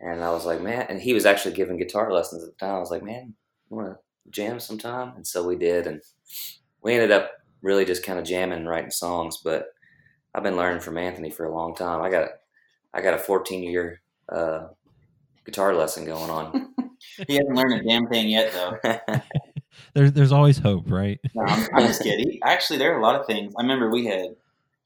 And 0.00 0.22
I 0.22 0.30
was 0.30 0.44
like, 0.44 0.60
man, 0.60 0.86
and 0.88 1.00
he 1.00 1.14
was 1.14 1.26
actually 1.26 1.54
giving 1.54 1.78
guitar 1.78 2.12
lessons 2.12 2.42
at 2.42 2.50
the 2.50 2.66
time. 2.66 2.76
I 2.76 2.78
was 2.78 2.90
like, 2.90 3.02
man, 3.02 3.34
you 3.70 3.76
want 3.76 3.88
to 3.88 3.98
jam 4.30 4.60
sometime? 4.60 5.12
And 5.16 5.26
so 5.26 5.46
we 5.46 5.56
did. 5.56 5.86
And 5.86 6.02
we 6.82 6.94
ended 6.94 7.10
up 7.10 7.30
really 7.62 7.84
just 7.84 8.04
kind 8.04 8.18
of 8.18 8.24
jamming 8.24 8.58
and 8.58 8.68
writing 8.68 8.90
songs. 8.90 9.38
But 9.42 9.68
I've 10.34 10.42
been 10.42 10.56
learning 10.56 10.80
from 10.80 10.98
Anthony 10.98 11.30
for 11.30 11.46
a 11.46 11.54
long 11.54 11.74
time. 11.74 12.02
I 12.02 12.10
got, 12.10 12.28
I 12.92 13.00
got 13.00 13.14
a 13.14 13.18
14 13.18 13.62
year 13.62 14.02
uh, 14.28 14.68
guitar 15.44 15.74
lesson 15.74 16.04
going 16.04 16.30
on. 16.30 16.74
he 17.26 17.36
hasn't 17.36 17.56
learned 17.56 17.80
a 17.80 17.84
damn 17.84 18.06
thing 18.08 18.28
yet, 18.28 18.52
though. 18.52 18.98
there's, 19.94 20.12
there's 20.12 20.32
always 20.32 20.58
hope, 20.58 20.90
right? 20.90 21.18
no, 21.34 21.42
I'm, 21.44 21.68
I'm 21.74 21.86
just 21.86 22.02
kidding. 22.02 22.38
Actually, 22.44 22.78
there 22.78 22.94
are 22.94 23.00
a 23.00 23.02
lot 23.02 23.18
of 23.18 23.26
things. 23.26 23.54
I 23.58 23.62
remember 23.62 23.90
we 23.90 24.06
had 24.06 24.36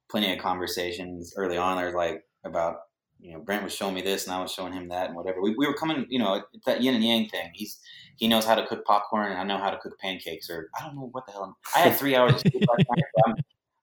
plenty 0.09 0.33
of 0.33 0.39
conversations 0.39 1.35
early 1.37 1.57
on. 1.57 1.77
There's 1.77 1.95
like 1.95 2.25
about 2.45 2.83
you 3.21 3.33
know, 3.33 3.41
Brent 3.41 3.63
was 3.63 3.75
showing 3.75 3.95
me 3.95 4.03
this 4.03 4.27
and 4.27 4.35
I 4.35 4.41
was 4.41 4.53
showing 4.53 4.73
him 4.73 4.89
that 4.89 5.07
and 5.07 5.17
whatever. 5.17 5.41
We, 5.43 5.55
we 5.57 5.67
were 5.67 5.75
coming, 5.75 6.07
you 6.09 6.19
know, 6.19 6.43
it's 6.53 6.65
that 6.67 6.83
yin 6.83 6.95
and 6.95 7.05
yang 7.05 7.29
thing. 7.29 7.51
He's 7.55 7.79
he 8.17 8.29
knows 8.29 8.45
how 8.45 8.55
to 8.55 8.67
cook 8.67 8.85
popcorn 8.85 9.31
and 9.31 9.41
I 9.41 9.45
know 9.45 9.59
how 9.59 9.71
to 9.71 9.79
cook 9.79 9.99
pancakes 9.99 10.51
or 10.51 10.69
I 10.79 10.85
don't 10.85 10.95
know 10.95 11.09
what 11.13 11.27
the 11.27 11.33
hell. 11.33 11.45
I'm, 11.45 11.55
I 11.75 11.89
had 11.89 11.99
three 11.99 12.17
hours 12.17 12.35
of 12.35 12.41
sleep 12.41 12.65
last 12.69 12.87
night. 12.91 13.05
I'm, 13.27 13.35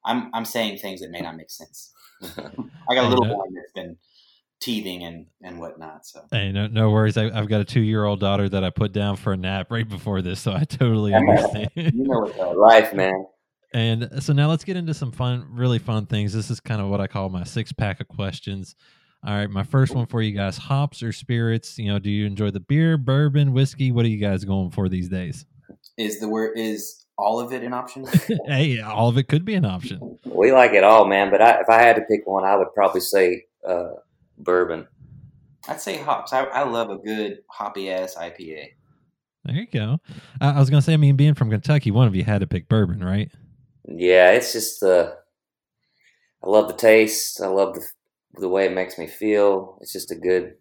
I'm, 0.06 0.30
I'm 0.34 0.46
saying 0.46 0.78
things 0.78 1.02
that 1.02 1.12
may 1.12 1.22
not 1.22 1.36
make 1.36 1.50
sense. 1.50 1.92
I 2.24 2.96
got 2.96 3.06
a 3.06 3.08
little 3.08 3.26
boy 3.26 3.46
that's 3.54 3.72
been 3.74 3.98
teething 4.60 5.04
and 5.04 5.28
and 5.44 5.60
whatnot. 5.60 6.06
So 6.06 6.22
hey, 6.32 6.52
no 6.52 6.68
no 6.68 6.90
worries. 6.90 7.18
I, 7.18 7.32
have 7.32 7.48
got 7.48 7.62
a 7.62 7.66
two 7.66 7.82
year 7.82 8.06
old 8.06 8.20
daughter 8.20 8.50
that 8.50 8.64
I 8.64 8.70
put 8.70 8.92
down 8.92 9.18
for 9.18 9.34
a 9.34 9.38
nap 9.38 9.72
right 9.72 9.88
before 9.88 10.22
this, 10.22 10.40
so 10.40 10.54
I 10.54 10.64
totally 10.64 11.14
understand. 11.14 11.70
you 11.76 11.92
know 11.94 12.26
it's 12.26 12.38
life, 12.58 12.94
man. 12.94 13.26
And 13.74 14.24
so 14.24 14.34
now 14.34 14.50
let's 14.50 14.64
get 14.64 14.78
into 14.78 14.94
some 14.94 15.12
fun, 15.12 15.46
really 15.52 15.78
fun 15.78 16.06
things. 16.06 16.34
This 16.34 16.50
is 16.50 16.60
kind 16.60 16.82
of 16.82 16.88
what 16.88 17.02
I 17.02 17.08
call 17.08 17.30
my 17.30 17.44
six 17.44 17.72
pack 17.72 18.00
of 18.00 18.08
questions. 18.08 18.76
All 19.26 19.34
right, 19.34 19.50
my 19.50 19.64
first 19.64 19.96
one 19.96 20.06
for 20.06 20.22
you 20.22 20.32
guys: 20.32 20.58
hops 20.58 21.02
or 21.04 21.12
spirits? 21.12 21.78
You 21.78 21.92
know, 21.92 22.00
do 22.00 22.10
you 22.10 22.26
enjoy 22.26 22.52
the 22.52 22.60
beer, 22.60 22.98
bourbon, 22.98 23.54
whiskey? 23.54 23.92
What 23.92 24.06
are 24.06 24.10
you 24.10 24.20
guys 24.20 24.44
going 24.46 24.72
for 24.72 24.90
these 24.90 25.10
days? 25.10 25.46
Is 25.98 26.20
the 26.20 26.30
word 26.30 26.58
is 26.58 27.06
all 27.18 27.40
of 27.40 27.52
it 27.52 27.64
an 27.64 27.74
option? 27.74 28.06
hey, 28.46 28.80
all 28.80 29.10
of 29.10 29.18
it 29.18 29.28
could 29.28 29.44
be 29.44 29.56
an 29.56 29.66
option. 29.66 30.20
We 30.26 30.52
like 30.52 30.74
it 30.74 30.84
all, 30.84 31.06
man. 31.06 31.32
But 31.32 31.42
I, 31.42 31.60
if 31.62 31.70
I 31.70 31.82
had 31.82 31.96
to 31.96 32.04
pick 32.04 32.26
one, 32.26 32.46
I 32.46 32.56
would 32.56 32.74
probably 32.74 33.02
say 33.02 33.46
uh, 33.68 33.94
bourbon. 34.38 34.88
I'd 35.68 35.82
say 35.82 35.98
hops. 35.98 36.32
I, 36.32 36.44
I 36.44 36.64
love 36.64 36.90
a 36.90 36.98
good 36.98 37.40
hoppy 37.50 37.92
ass 37.92 38.16
IPA. 38.16 38.70
There 39.44 39.56
you 39.56 39.68
go. 39.68 40.00
I, 40.40 40.52
I 40.52 40.60
was 40.60 40.70
going 40.70 40.82
to 40.82 40.86
say, 40.86 40.94
I 40.94 40.98
mean, 40.98 41.16
being 41.16 41.34
from 41.34 41.50
Kentucky, 41.50 41.92
one 41.92 42.08
of 42.08 42.16
you 42.16 42.24
had 42.24 42.42
to 42.42 42.48
pick 42.48 42.70
bourbon, 42.70 43.04
right? 43.04 43.32
Yeah, 43.88 44.32
it's 44.32 44.54
just 44.54 44.80
the. 44.82 45.00
Uh, 45.00 45.14
I 46.44 46.50
love 46.50 46.68
the 46.68 46.76
taste. 46.76 47.42
I 47.42 47.48
love 47.48 47.74
the 47.74 47.86
the 48.34 48.50
way 48.50 48.66
it 48.66 48.74
makes 48.74 48.98
me 48.98 49.08
feel. 49.08 49.78
It's 49.82 49.94
just 49.94 50.12
a 50.12 50.16
good, 50.16 50.56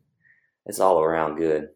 it's 0.67 0.81
all 0.81 1.01
around 1.01 1.37
good. 1.37 1.69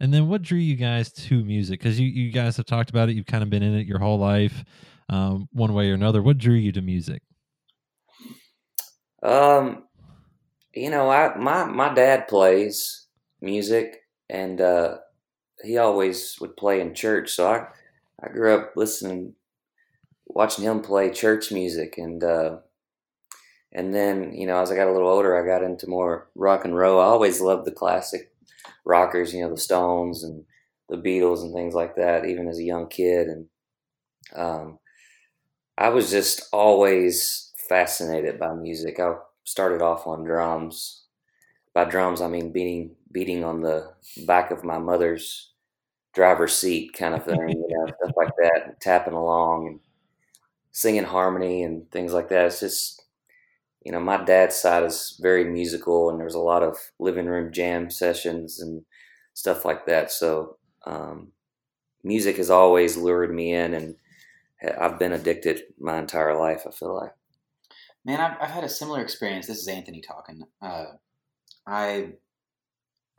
And 0.00 0.12
then 0.14 0.28
what 0.28 0.42
drew 0.42 0.58
you 0.58 0.76
guys 0.76 1.12
to 1.12 1.44
music? 1.44 1.78
Because 1.78 2.00
you, 2.00 2.08
you 2.08 2.32
guys 2.32 2.56
have 2.56 2.66
talked 2.66 2.88
about 2.90 3.10
it. 3.10 3.16
You've 3.16 3.26
kind 3.26 3.42
of 3.42 3.50
been 3.50 3.62
in 3.62 3.74
it 3.74 3.86
your 3.86 3.98
whole 3.98 4.18
life, 4.18 4.64
um, 5.10 5.46
one 5.52 5.74
way 5.74 5.90
or 5.90 5.94
another. 5.94 6.22
What 6.22 6.38
drew 6.38 6.54
you 6.54 6.72
to 6.72 6.80
music? 6.80 7.22
Um, 9.22 9.84
you 10.74 10.90
know, 10.90 11.10
I 11.10 11.36
my 11.36 11.64
my 11.64 11.92
dad 11.92 12.28
plays 12.28 13.06
music, 13.42 14.02
and 14.30 14.60
uh, 14.60 14.98
he 15.62 15.76
always 15.76 16.36
would 16.40 16.56
play 16.56 16.80
in 16.80 16.94
church. 16.94 17.32
So 17.32 17.50
I 17.50 17.66
I 18.22 18.28
grew 18.28 18.54
up 18.54 18.72
listening, 18.76 19.34
watching 20.26 20.64
him 20.64 20.80
play 20.80 21.10
church 21.10 21.52
music, 21.52 21.98
and 21.98 22.24
uh, 22.24 22.58
and 23.72 23.94
then 23.94 24.32
you 24.34 24.46
know 24.46 24.60
as 24.60 24.70
I 24.70 24.76
got 24.76 24.88
a 24.88 24.92
little 24.92 25.08
older, 25.08 25.36
I 25.36 25.46
got 25.46 25.64
into 25.64 25.86
more 25.88 26.28
rock 26.34 26.64
and 26.64 26.76
roll. 26.76 27.00
I 27.00 27.04
always 27.06 27.40
loved 27.40 27.66
the 27.66 27.72
classic 27.72 28.32
rockers, 28.84 29.34
you 29.34 29.42
know, 29.42 29.50
the 29.50 29.60
Stones 29.60 30.24
and 30.24 30.44
the 30.88 30.96
Beatles 30.96 31.42
and 31.42 31.54
things 31.54 31.74
like 31.74 31.96
that, 31.96 32.26
even 32.26 32.48
as 32.48 32.58
a 32.58 32.64
young 32.64 32.88
kid. 32.88 33.28
And 33.28 33.46
um, 34.36 34.78
I 35.78 35.88
was 35.90 36.10
just 36.10 36.42
always 36.52 37.52
fascinated 37.68 38.38
by 38.38 38.54
music. 38.54 39.00
I 39.00 39.14
started 39.44 39.82
off 39.82 40.06
on 40.06 40.24
drums. 40.24 41.04
By 41.74 41.84
drums, 41.86 42.20
I 42.22 42.28
mean 42.28 42.52
beating 42.52 42.96
beating 43.12 43.44
on 43.44 43.62
the 43.62 43.94
back 44.26 44.50
of 44.52 44.64
my 44.64 44.78
mother's 44.78 45.52
driver's 46.14 46.54
seat, 46.56 46.94
kind 46.94 47.14
of 47.14 47.24
thing, 47.24 47.48
you 47.50 47.66
know, 47.68 47.86
stuff 47.86 48.16
like 48.16 48.32
that, 48.38 48.80
tapping 48.80 49.14
along 49.14 49.68
and 49.68 49.80
singing 50.72 51.04
harmony 51.04 51.62
and 51.62 51.90
things 51.90 52.12
like 52.12 52.28
that. 52.30 52.46
It's 52.46 52.60
just 52.60 53.02
you 53.82 53.92
know, 53.92 54.00
my 54.00 54.22
dad's 54.22 54.56
side 54.56 54.82
is 54.84 55.18
very 55.20 55.44
musical, 55.44 56.10
and 56.10 56.20
there's 56.20 56.34
a 56.34 56.40
lot 56.40 56.62
of 56.62 56.76
living 56.98 57.26
room 57.26 57.52
jam 57.52 57.90
sessions 57.90 58.60
and 58.60 58.82
stuff 59.34 59.64
like 59.64 59.86
that. 59.86 60.10
So, 60.10 60.58
um, 60.86 61.32
music 62.04 62.36
has 62.36 62.50
always 62.50 62.96
lured 62.96 63.34
me 63.34 63.54
in, 63.54 63.74
and 63.74 63.96
I've 64.78 64.98
been 64.98 65.12
addicted 65.12 65.62
my 65.78 65.98
entire 65.98 66.38
life. 66.38 66.62
I 66.66 66.70
feel 66.70 66.94
like. 66.94 67.12
Man, 68.04 68.20
I've, 68.20 68.36
I've 68.40 68.50
had 68.50 68.64
a 68.64 68.68
similar 68.68 69.00
experience. 69.00 69.46
This 69.46 69.58
is 69.58 69.68
Anthony 69.68 70.00
talking. 70.00 70.42
Uh, 70.60 70.86
I, 71.66 72.12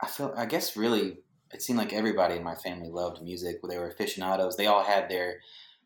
I 0.00 0.06
feel. 0.06 0.32
I 0.36 0.46
guess 0.46 0.76
really, 0.76 1.18
it 1.52 1.62
seemed 1.62 1.78
like 1.78 1.92
everybody 1.92 2.36
in 2.36 2.44
my 2.44 2.54
family 2.54 2.88
loved 2.88 3.22
music. 3.22 3.60
They 3.68 3.78
were 3.78 3.88
aficionados. 3.88 4.56
They 4.56 4.66
all 4.66 4.84
had 4.84 5.08
their 5.08 5.40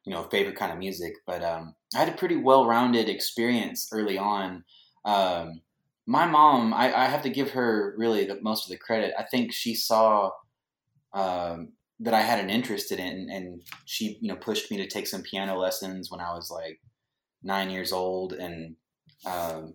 you 0.06 0.14
know 0.14 0.22
favorite 0.24 0.56
kind 0.56 0.72
of 0.72 0.78
music. 0.78 1.16
But 1.26 1.42
um, 1.42 1.74
I 1.94 1.98
had 1.98 2.08
a 2.08 2.16
pretty 2.16 2.36
well-rounded 2.36 3.08
experience 3.08 3.88
early 3.92 4.16
on. 4.16 4.64
Um, 5.04 5.60
my 6.06 6.24
mom, 6.24 6.72
I, 6.72 6.94
I, 6.94 7.06
have 7.06 7.22
to 7.22 7.30
give 7.30 7.50
her 7.50 7.94
really 7.98 8.24
the, 8.24 8.40
most 8.40 8.64
of 8.64 8.70
the 8.70 8.76
credit. 8.76 9.12
I 9.18 9.24
think 9.24 9.52
she 9.52 9.74
saw 9.74 10.30
um, 11.12 11.72
that 11.98 12.14
I 12.14 12.20
had 12.20 12.38
an 12.38 12.50
interest 12.50 12.92
in 12.92 13.00
it, 13.00 13.12
and, 13.12 13.30
and, 13.30 13.62
she 13.84 14.18
you 14.20 14.28
know 14.28 14.36
pushed 14.36 14.70
me 14.70 14.76
to 14.78 14.86
take 14.86 15.06
some 15.06 15.22
piano 15.22 15.58
lessons 15.58 16.10
when 16.10 16.20
I 16.20 16.32
was 16.34 16.50
like 16.50 16.80
nine 17.42 17.70
years 17.70 17.92
old, 17.92 18.32
and 18.32 18.76
um, 19.24 19.74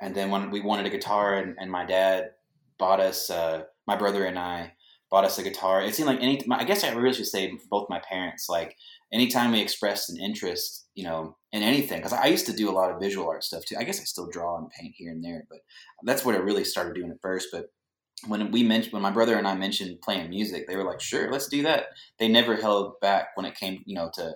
and 0.00 0.14
then 0.14 0.30
when 0.30 0.50
we 0.50 0.60
wanted 0.60 0.86
a 0.86 0.90
guitar, 0.90 1.34
and, 1.34 1.56
and 1.58 1.70
my 1.70 1.84
dad 1.84 2.30
bought 2.78 3.00
us, 3.00 3.30
uh, 3.30 3.64
my 3.86 3.96
brother 3.96 4.24
and 4.24 4.38
I 4.38 4.72
bought 5.10 5.24
us 5.24 5.38
a 5.38 5.42
guitar. 5.42 5.82
It 5.82 5.94
seemed 5.94 6.08
like 6.08 6.20
any. 6.20 6.40
I 6.50 6.64
guess 6.64 6.84
I 6.84 6.92
really 6.92 7.14
should 7.14 7.26
say 7.26 7.52
both 7.70 7.88
my 7.88 8.00
parents. 8.00 8.48
Like 8.48 8.76
anytime 9.12 9.52
we 9.52 9.60
expressed 9.60 10.10
an 10.10 10.18
interest, 10.20 10.86
you 10.94 11.04
know, 11.04 11.36
in 11.52 11.62
anything, 11.62 11.98
because 11.98 12.12
I 12.12 12.26
used 12.26 12.46
to 12.46 12.52
do 12.52 12.70
a 12.70 12.72
lot 12.72 12.90
of 12.90 13.00
visual 13.00 13.28
art 13.28 13.44
stuff 13.44 13.64
too. 13.64 13.76
I 13.78 13.84
guess 13.84 14.00
I 14.00 14.04
still 14.04 14.28
draw 14.28 14.58
and 14.58 14.70
paint 14.70 14.94
here 14.96 15.12
and 15.12 15.24
there, 15.24 15.44
but 15.48 15.58
that's 16.04 16.24
what 16.24 16.34
I 16.34 16.38
really 16.38 16.64
started 16.64 16.94
doing 16.94 17.10
at 17.10 17.20
first. 17.22 17.48
But 17.52 17.66
when 18.26 18.50
we 18.50 18.62
mentioned, 18.62 18.92
when 18.92 19.02
my 19.02 19.10
brother 19.10 19.36
and 19.36 19.46
I 19.46 19.54
mentioned 19.54 20.00
playing 20.02 20.30
music, 20.30 20.66
they 20.66 20.76
were 20.76 20.84
like, 20.84 21.00
"Sure, 21.00 21.30
let's 21.30 21.48
do 21.48 21.62
that." 21.62 21.86
They 22.18 22.28
never 22.28 22.56
held 22.56 22.98
back 23.00 23.28
when 23.34 23.46
it 23.46 23.54
came, 23.54 23.82
you 23.86 23.94
know, 23.94 24.10
to 24.14 24.34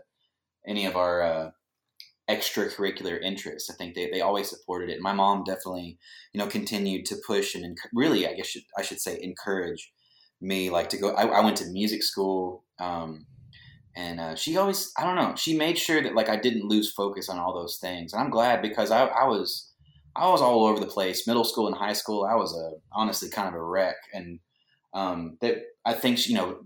any 0.67 0.87
of 0.87 0.97
our 0.97 1.23
uh, 1.23 1.51
extracurricular 2.31 3.21
interests. 3.21 3.71
I 3.71 3.75
think 3.75 3.95
they, 3.95 4.09
they 4.11 4.21
always 4.21 4.49
supported 4.49 4.89
it. 4.91 5.01
My 5.01 5.13
mom 5.13 5.43
definitely, 5.45 5.99
you 6.33 6.39
know, 6.39 6.47
continued 6.47 7.07
to 7.07 7.17
push 7.27 7.55
and 7.55 7.65
enc- 7.65 7.89
really, 7.93 8.27
I 8.27 8.35
guess 8.35 8.47
should, 8.47 8.63
I 8.79 8.83
should 8.83 9.01
say, 9.01 9.19
encourage 9.21 9.93
me 10.41 10.71
like 10.71 10.89
to 10.91 10.99
go. 10.99 11.11
I, 11.11 11.27
I 11.27 11.45
went 11.45 11.57
to 11.59 11.67
music 11.67 12.03
school. 12.03 12.65
Um, 12.79 13.27
and 13.97 14.21
uh, 14.21 14.35
she 14.35 14.57
always 14.57 14.93
i 14.97 15.05
don't 15.05 15.17
know 15.17 15.35
she 15.37 15.57
made 15.57 15.79
sure 15.79 16.03
that 16.03 16.15
like 16.15 16.29
i 16.29 16.37
didn't 16.37 16.69
lose 16.69 16.93
focus 16.93 17.29
on 17.29 17.39
all 17.39 17.53
those 17.53 17.79
things 17.79 18.13
and 18.13 18.23
i'm 18.23 18.31
glad 18.31 18.63
because 18.63 18.91
i, 18.91 19.05
I 19.07 19.25
was 19.25 19.71
i 20.17 20.29
was 20.29 20.41
all 20.41 20.65
over 20.65 20.81
the 20.81 20.87
place 20.87 21.27
middle 21.27 21.45
school 21.45 21.67
and 21.67 21.77
high 21.77 21.93
school 21.93 22.25
i 22.25 22.35
was 22.35 22.57
a 22.57 22.73
honestly 22.93 23.29
kind 23.29 23.49
of 23.49 23.55
a 23.55 23.63
wreck 23.63 23.97
and 24.15 24.39
um, 24.95 25.39
that 25.41 25.57
i 25.85 25.93
think 25.93 26.29
you 26.29 26.35
know 26.35 26.61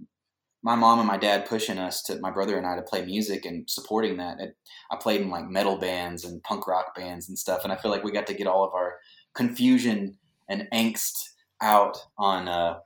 my 0.63 0.75
mom 0.75 0.99
and 0.99 1.09
my 1.09 1.19
dad 1.19 1.47
pushing 1.47 1.79
us 1.79 2.03
to 2.03 2.19
my 2.21 2.31
brother 2.31 2.57
and 2.57 2.67
i 2.67 2.77
to 2.77 2.83
play 2.83 3.05
music 3.05 3.45
and 3.45 3.69
supporting 3.69 4.17
that 4.19 4.41
it, 4.41 4.57
i 4.91 4.97
played 4.97 5.21
in 5.21 5.31
like 5.31 5.49
metal 5.49 5.77
bands 5.77 6.25
and 6.25 6.43
punk 6.43 6.67
rock 6.67 6.95
bands 6.95 7.29
and 7.29 7.39
stuff 7.39 7.65
and 7.65 7.73
i 7.73 7.77
feel 7.77 7.91
like 7.91 8.05
we 8.05 8.13
got 8.13 8.27
to 8.27 8.35
get 8.35 8.47
all 8.47 8.65
of 8.65 8.75
our 8.75 8.97
confusion 9.35 10.17
and 10.49 10.69
angst 10.73 11.31
out 11.61 11.99
on 12.19 12.49
uh, 12.49 12.79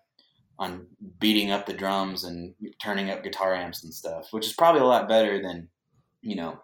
on 0.59 0.87
beating 1.21 1.51
up 1.51 1.67
the 1.67 1.73
drums 1.73 2.25
and 2.25 2.55
turning 2.83 3.11
up 3.11 3.23
guitar 3.23 3.55
amps 3.55 3.85
and 3.85 3.95
stuff, 3.95 4.29
which 4.33 4.47
is 4.47 4.53
probably 4.53 4.81
a 4.81 4.85
lot 4.85 5.09
better 5.09 5.41
than, 5.41 5.69
you 6.21 6.37
know, 6.37 6.59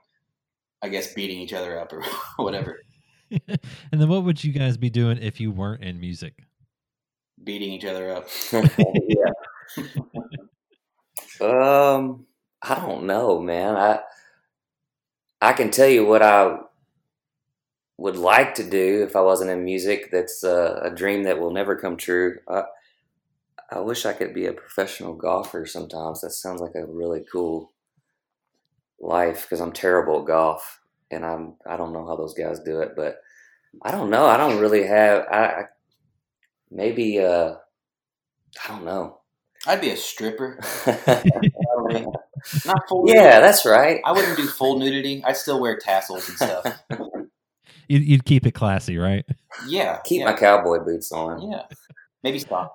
I 0.82 0.88
guess 0.88 1.14
beating 1.14 1.40
each 1.40 1.52
other 1.52 1.78
up 1.78 1.92
or 1.92 2.02
whatever. 2.42 2.80
and 3.30 3.60
then 3.92 4.08
what 4.08 4.24
would 4.24 4.42
you 4.42 4.52
guys 4.52 4.76
be 4.76 4.90
doing 4.90 5.18
if 5.18 5.40
you 5.40 5.50
weren't 5.50 5.82
in 5.82 6.00
music? 6.00 6.34
Beating 7.42 7.72
each 7.72 7.84
other 7.84 8.10
up. 8.10 8.28
yeah. 8.52 9.32
um, 11.40 12.26
I 12.62 12.74
don't 12.74 13.04
know, 13.04 13.40
man. 13.40 13.76
I 13.76 14.00
I 15.40 15.52
can 15.52 15.70
tell 15.70 15.88
you 15.88 16.06
what 16.06 16.22
I 16.22 16.58
would 17.98 18.16
like 18.16 18.54
to 18.56 18.68
do 18.68 19.02
if 19.02 19.14
I 19.14 19.20
wasn't 19.20 19.50
in 19.50 19.64
music. 19.64 20.10
That's 20.10 20.42
a, 20.42 20.80
a 20.84 20.90
dream 20.90 21.24
that 21.24 21.38
will 21.38 21.50
never 21.52 21.76
come 21.76 21.96
true. 21.96 22.38
I 22.48 22.64
wish 23.80 24.06
I 24.06 24.12
could 24.12 24.34
be 24.34 24.46
a 24.46 24.52
professional 24.52 25.14
golfer 25.14 25.66
sometimes. 25.66 26.20
That 26.20 26.30
sounds 26.30 26.60
like 26.60 26.74
a 26.74 26.86
really 26.86 27.24
cool 27.30 27.72
life 29.00 29.42
because 29.42 29.60
I'm 29.60 29.72
terrible 29.72 30.20
at 30.20 30.26
golf 30.26 30.80
and 31.10 31.24
I'm 31.24 31.54
I 31.66 31.76
don't 31.76 31.92
know 31.92 32.06
how 32.06 32.16
those 32.16 32.34
guys 32.34 32.60
do 32.60 32.80
it, 32.80 32.92
but 32.96 33.16
I 33.82 33.90
don't 33.90 34.10
know. 34.10 34.26
I 34.26 34.36
don't 34.36 34.60
really 34.60 34.84
have 34.86 35.26
I, 35.30 35.44
I 35.44 35.62
maybe 36.70 37.20
uh 37.20 37.54
I 38.64 38.68
don't 38.68 38.84
know. 38.84 39.20
I'd 39.66 39.80
be 39.80 39.90
a 39.90 39.96
stripper. 39.96 40.60
Not 42.66 42.88
full. 42.88 43.08
Yeah, 43.08 43.14
nudity. 43.14 43.40
that's 43.40 43.64
right. 43.64 44.00
I 44.04 44.12
wouldn't 44.12 44.36
do 44.36 44.46
full 44.46 44.78
nudity. 44.78 45.22
I'd 45.24 45.36
still 45.36 45.60
wear 45.60 45.78
tassels 45.78 46.28
and 46.28 46.36
stuff. 46.36 46.84
You'd, 47.88 48.04
you'd 48.04 48.24
keep 48.24 48.46
it 48.46 48.52
classy, 48.52 48.96
right? 48.96 49.26
Yeah. 49.66 49.98
Keep 50.04 50.20
yeah. 50.20 50.24
my 50.24 50.32
cowboy 50.32 50.82
boots 50.82 51.12
on. 51.12 51.50
Yeah. 51.50 51.64
Maybe 52.22 52.38
stop. 52.38 52.74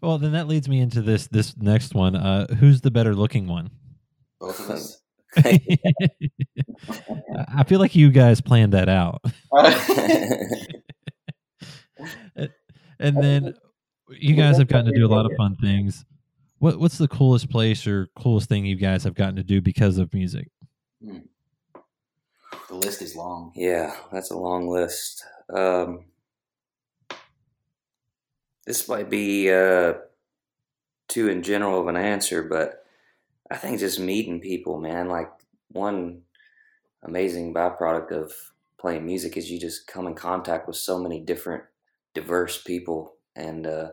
Well, 0.00 0.18
then 0.18 0.32
that 0.32 0.48
leads 0.48 0.68
me 0.68 0.80
into 0.80 1.02
this 1.02 1.28
this 1.28 1.56
next 1.56 1.94
one. 1.94 2.16
Uh, 2.16 2.52
who's 2.54 2.80
the 2.80 2.90
better 2.90 3.14
looking 3.14 3.46
one? 3.46 3.70
Both 4.40 4.58
of 4.60 4.70
us. 4.70 5.00
I 5.36 5.60
feel 7.66 7.78
like 7.78 7.94
you 7.94 8.10
guys 8.10 8.40
planned 8.40 8.72
that 8.72 8.88
out. 8.88 9.22
and 12.98 13.16
then 13.16 13.54
you 14.08 14.34
guys 14.34 14.58
have 14.58 14.68
gotten 14.68 14.86
to 14.86 14.98
do 14.98 15.06
a 15.06 15.12
lot 15.12 15.26
of 15.26 15.32
fun 15.36 15.56
things. 15.56 16.04
What 16.58 16.78
what's 16.78 16.98
the 16.98 17.08
coolest 17.08 17.50
place 17.50 17.86
or 17.86 18.08
coolest 18.16 18.48
thing 18.48 18.66
you 18.66 18.76
guys 18.76 19.04
have 19.04 19.14
gotten 19.14 19.36
to 19.36 19.44
do 19.44 19.60
because 19.60 19.98
of 19.98 20.12
music? 20.14 20.48
Hmm. 21.04 21.18
The 22.68 22.74
list 22.74 23.02
is 23.02 23.16
long. 23.16 23.52
Yeah, 23.54 23.94
that's 24.12 24.30
a 24.30 24.38
long 24.38 24.68
list. 24.68 25.24
Um, 25.52 26.04
this 28.66 28.88
might 28.88 29.10
be 29.10 29.50
uh, 29.50 29.94
too 31.08 31.28
in 31.28 31.42
general 31.42 31.80
of 31.80 31.88
an 31.88 31.96
answer, 31.96 32.42
but 32.42 32.84
I 33.50 33.56
think 33.56 33.80
just 33.80 33.98
meeting 33.98 34.40
people, 34.40 34.80
man, 34.80 35.08
like 35.08 35.30
one 35.68 36.22
amazing 37.02 37.52
byproduct 37.52 38.12
of 38.12 38.32
playing 38.78 39.04
music 39.04 39.36
is 39.36 39.50
you 39.50 39.58
just 39.58 39.86
come 39.86 40.06
in 40.06 40.14
contact 40.14 40.66
with 40.66 40.76
so 40.76 40.98
many 40.98 41.20
different, 41.20 41.64
diverse 42.14 42.62
people. 42.62 43.14
And 43.34 43.66
uh, 43.66 43.90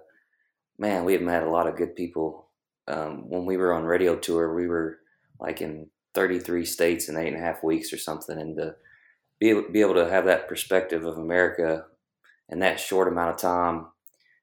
man, 0.77 1.05
we 1.05 1.13
have 1.13 1.21
met 1.21 1.43
a 1.43 1.49
lot 1.49 1.67
of 1.67 1.75
good 1.75 1.95
people. 1.95 2.47
Um, 2.87 3.29
when 3.29 3.45
we 3.45 3.57
were 3.57 3.73
on 3.73 3.83
radio 3.83 4.15
tour, 4.15 4.53
we 4.53 4.67
were 4.67 4.99
like 5.39 5.61
in 5.61 5.87
33 6.13 6.65
states 6.65 7.09
in 7.09 7.17
eight 7.17 7.33
and 7.33 7.37
a 7.37 7.45
half 7.45 7.63
weeks 7.63 7.91
or 7.91 7.97
something. 7.97 8.37
And 8.37 8.55
to 8.57 8.75
be, 9.39 9.59
be 9.71 9.81
able 9.81 9.95
to 9.95 10.09
have 10.09 10.25
that 10.25 10.47
perspective 10.47 11.03
of 11.05 11.17
America 11.17 11.85
in 12.49 12.59
that 12.59 12.79
short 12.79 13.07
amount 13.07 13.31
of 13.31 13.37
time 13.37 13.87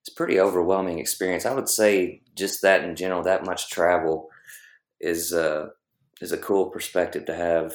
it's 0.05 0.15
pretty 0.15 0.39
overwhelming 0.39 0.99
experience. 0.99 1.47
I 1.47 1.55
would 1.55 1.69
say 1.69 2.21
just 2.35 2.61
that 2.61 2.85
in 2.85 2.95
general, 2.95 3.23
that 3.23 3.47
much 3.47 3.71
travel 3.71 4.29
is 5.01 5.33
uh, 5.33 5.69
is 6.21 6.31
a 6.31 6.37
cool 6.37 6.67
perspective 6.67 7.25
to 7.25 7.35
have 7.35 7.73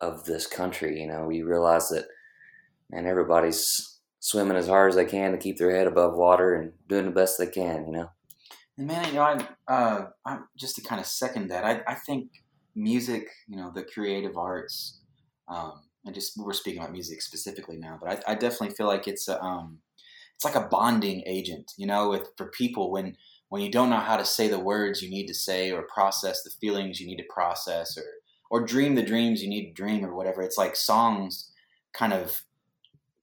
of 0.00 0.24
this 0.24 0.48
country. 0.48 1.00
You 1.00 1.06
know, 1.06 1.30
you 1.30 1.46
realize 1.46 1.88
that 1.90 2.06
man, 2.90 3.06
everybody's 3.06 4.00
swimming 4.18 4.56
as 4.56 4.66
hard 4.66 4.88
as 4.88 4.96
they 4.96 5.04
can 5.04 5.30
to 5.30 5.38
keep 5.38 5.56
their 5.56 5.70
head 5.70 5.86
above 5.86 6.16
water 6.16 6.54
and 6.54 6.72
doing 6.88 7.04
the 7.04 7.12
best 7.12 7.38
they 7.38 7.46
can. 7.46 7.86
You 7.86 7.92
know. 7.92 8.10
And 8.76 8.88
man, 8.88 9.06
you 9.06 9.14
know, 9.14 9.22
I, 9.22 9.72
uh, 9.72 10.06
I 10.24 10.38
just 10.58 10.74
to 10.76 10.82
kind 10.82 11.00
of 11.00 11.06
second 11.06 11.48
that, 11.48 11.64
I, 11.64 11.80
I 11.86 11.94
think 11.94 12.28
music, 12.74 13.28
you 13.46 13.56
know, 13.56 13.70
the 13.72 13.84
creative 13.84 14.36
arts, 14.36 14.98
um, 15.46 15.84
and 16.04 16.12
just 16.12 16.32
we're 16.36 16.52
speaking 16.52 16.80
about 16.80 16.92
music 16.92 17.22
specifically 17.22 17.76
now, 17.76 17.98
but 18.02 18.10
I, 18.26 18.32
I 18.32 18.34
definitely 18.34 18.74
feel 18.74 18.88
like 18.88 19.06
it's 19.06 19.28
a, 19.28 19.40
um, 19.40 19.78
it's 20.36 20.44
like 20.44 20.54
a 20.54 20.68
bonding 20.68 21.22
agent, 21.26 21.72
you 21.76 21.86
know, 21.86 22.10
with 22.10 22.28
for 22.36 22.46
people 22.50 22.92
when 22.92 23.16
when 23.48 23.62
you 23.62 23.70
don't 23.70 23.90
know 23.90 23.96
how 23.96 24.16
to 24.16 24.24
say 24.24 24.48
the 24.48 24.58
words 24.58 25.02
you 25.02 25.10
need 25.10 25.26
to 25.26 25.34
say 25.34 25.70
or 25.70 25.82
process 25.82 26.42
the 26.42 26.50
feelings 26.60 27.00
you 27.00 27.06
need 27.06 27.16
to 27.16 27.24
process 27.28 27.96
or 27.96 28.04
or 28.50 28.64
dream 28.64 28.94
the 28.94 29.02
dreams 29.02 29.42
you 29.42 29.48
need 29.48 29.66
to 29.66 29.72
dream 29.72 30.04
or 30.04 30.14
whatever. 30.14 30.42
It's 30.42 30.58
like 30.58 30.76
songs 30.76 31.50
kind 31.92 32.12
of 32.12 32.42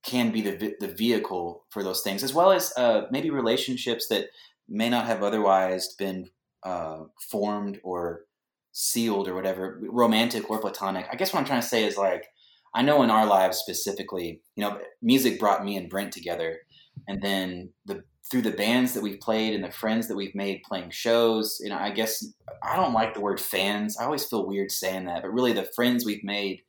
can 0.04 0.32
be 0.32 0.42
the 0.42 0.76
the 0.80 0.88
vehicle 0.88 1.66
for 1.70 1.84
those 1.84 2.02
things, 2.02 2.24
as 2.24 2.34
well 2.34 2.52
as 2.52 2.74
uh, 2.78 3.04
maybe 3.12 3.30
relationships 3.30 4.08
that 4.08 4.26
may 4.68 4.90
not 4.90 5.06
have 5.06 5.24
otherwise 5.24 5.94
been 5.94 6.30
uh, 6.64 7.04
formed 7.30 7.80
or 7.84 8.26
sealed 8.72 9.28
or 9.28 9.36
whatever, 9.36 9.80
romantic 9.82 10.50
or 10.50 10.60
platonic. 10.60 11.06
I 11.12 11.16
guess 11.16 11.32
what 11.32 11.40
I'm 11.40 11.46
trying 11.46 11.62
to 11.62 11.68
say 11.68 11.86
is 11.86 11.96
like, 11.96 12.26
I 12.74 12.82
know 12.82 13.04
in 13.04 13.12
our 13.12 13.26
lives 13.26 13.58
specifically, 13.58 14.42
you 14.56 14.64
know, 14.64 14.80
music 15.02 15.40
brought 15.40 15.64
me 15.64 15.78
and 15.78 15.90
Brent 15.90 16.12
together, 16.12 16.60
and 17.08 17.22
then 17.22 17.70
the 17.86 18.04
through 18.32 18.42
the 18.42 18.52
bands 18.52 18.94
that 18.94 19.04
we've 19.04 19.20
played 19.20 19.54
and 19.54 19.64
the 19.64 19.72
friends 19.72 20.08
that 20.08 20.16
we've 20.16 20.34
made 20.34 20.64
playing 20.64 20.90
shows. 20.90 21.60
You 21.62 21.70
know, 21.70 21.78
I 21.78 21.92
guess 21.92 22.26
I 22.64 22.76
don't 22.76 22.94
like 22.94 23.14
the 23.14 23.22
word 23.22 23.40
fans. 23.40 23.98
I 23.98 24.06
always 24.06 24.26
feel 24.26 24.48
weird 24.48 24.72
saying 24.72 25.06
that, 25.06 25.22
but 25.22 25.34
really 25.34 25.54
the 25.54 25.70
friends 25.76 26.06
we've 26.06 26.24
made, 26.24 26.62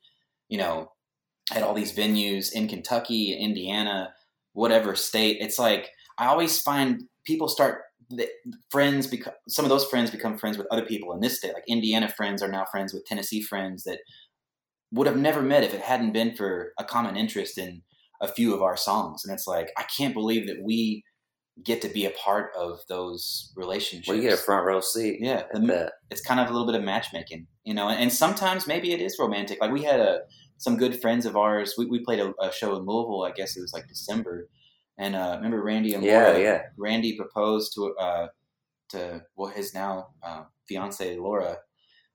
you 0.49 0.57
know, 0.57 0.91
at 1.53 1.63
all 1.63 1.73
these 1.73 1.93
venues 1.93 2.51
in 2.51 2.67
Kentucky, 2.67 3.33
Indiana, 3.33 4.13
whatever 4.53 4.95
state. 4.95 5.37
It's 5.39 5.59
like 5.59 5.89
I 6.17 6.27
always 6.27 6.59
find 6.59 7.03
people 7.25 7.47
start 7.47 7.81
the 8.09 8.27
friends 8.69 9.07
become 9.07 9.33
some 9.49 9.65
of 9.65 9.69
those 9.69 9.85
friends 9.85 10.11
become 10.11 10.37
friends 10.37 10.57
with 10.57 10.67
other 10.69 10.85
people 10.85 11.13
in 11.13 11.21
this 11.21 11.37
state. 11.37 11.53
Like 11.53 11.63
Indiana 11.67 12.07
friends 12.07 12.43
are 12.43 12.51
now 12.51 12.65
friends 12.65 12.93
with 12.93 13.05
Tennessee 13.05 13.41
friends 13.41 13.83
that 13.83 13.99
would 14.91 15.07
have 15.07 15.17
never 15.17 15.41
met 15.41 15.63
if 15.63 15.73
it 15.73 15.81
hadn't 15.81 16.13
been 16.13 16.35
for 16.35 16.73
a 16.77 16.83
common 16.83 17.17
interest 17.17 17.57
in 17.57 17.81
a 18.21 18.27
few 18.27 18.53
of 18.53 18.61
our 18.61 18.77
songs. 18.77 19.23
And 19.25 19.33
it's 19.33 19.47
like 19.47 19.71
I 19.77 19.83
can't 19.83 20.13
believe 20.13 20.47
that 20.47 20.61
we 20.63 21.03
get 21.63 21.81
to 21.81 21.87
be 21.87 22.05
a 22.05 22.11
part 22.11 22.51
of 22.57 22.79
those 22.89 23.53
relationships. 23.55 24.09
We 24.09 24.21
get 24.21 24.33
a 24.33 24.37
front 24.37 24.65
row 24.65 24.81
seat. 24.81 25.19
Yeah, 25.21 25.43
the, 25.53 25.91
it's 26.11 26.21
kind 26.21 26.39
of 26.39 26.47
a 26.47 26.51
little 26.51 26.67
bit 26.67 26.75
of 26.75 26.83
matchmaking, 26.83 27.47
you 27.63 27.73
know. 27.73 27.87
And, 27.87 28.01
and, 28.01 28.13
sometimes 28.13 28.67
maybe 28.67 28.91
it 28.91 29.01
is 29.01 29.17
romantic. 29.19 29.61
Like 29.61 29.71
we 29.71 29.83
had 29.83 29.99
a 29.99 30.21
some 30.57 30.77
good 30.77 30.99
friends 31.01 31.25
of 31.25 31.35
ours. 31.35 31.75
We, 31.77 31.85
we 31.85 31.99
played 31.99 32.19
a, 32.19 32.33
a 32.41 32.51
show 32.51 32.75
in 32.75 32.85
Louisville. 32.85 33.23
I 33.23 33.31
guess 33.31 33.55
it 33.55 33.61
was 33.61 33.73
like 33.73 33.87
December, 33.87 34.49
and 34.97 35.15
uh, 35.15 35.33
remember 35.37 35.63
Randy 35.63 35.93
and 35.93 36.03
yeah, 36.03 36.27
Laura? 36.27 36.41
Yeah, 36.41 36.61
Randy 36.77 37.15
proposed 37.15 37.73
to 37.75 37.95
uh, 37.95 38.27
to 38.89 39.23
well 39.35 39.51
his 39.51 39.73
now 39.73 40.09
uh, 40.23 40.43
fiance 40.67 41.17
Laura. 41.17 41.57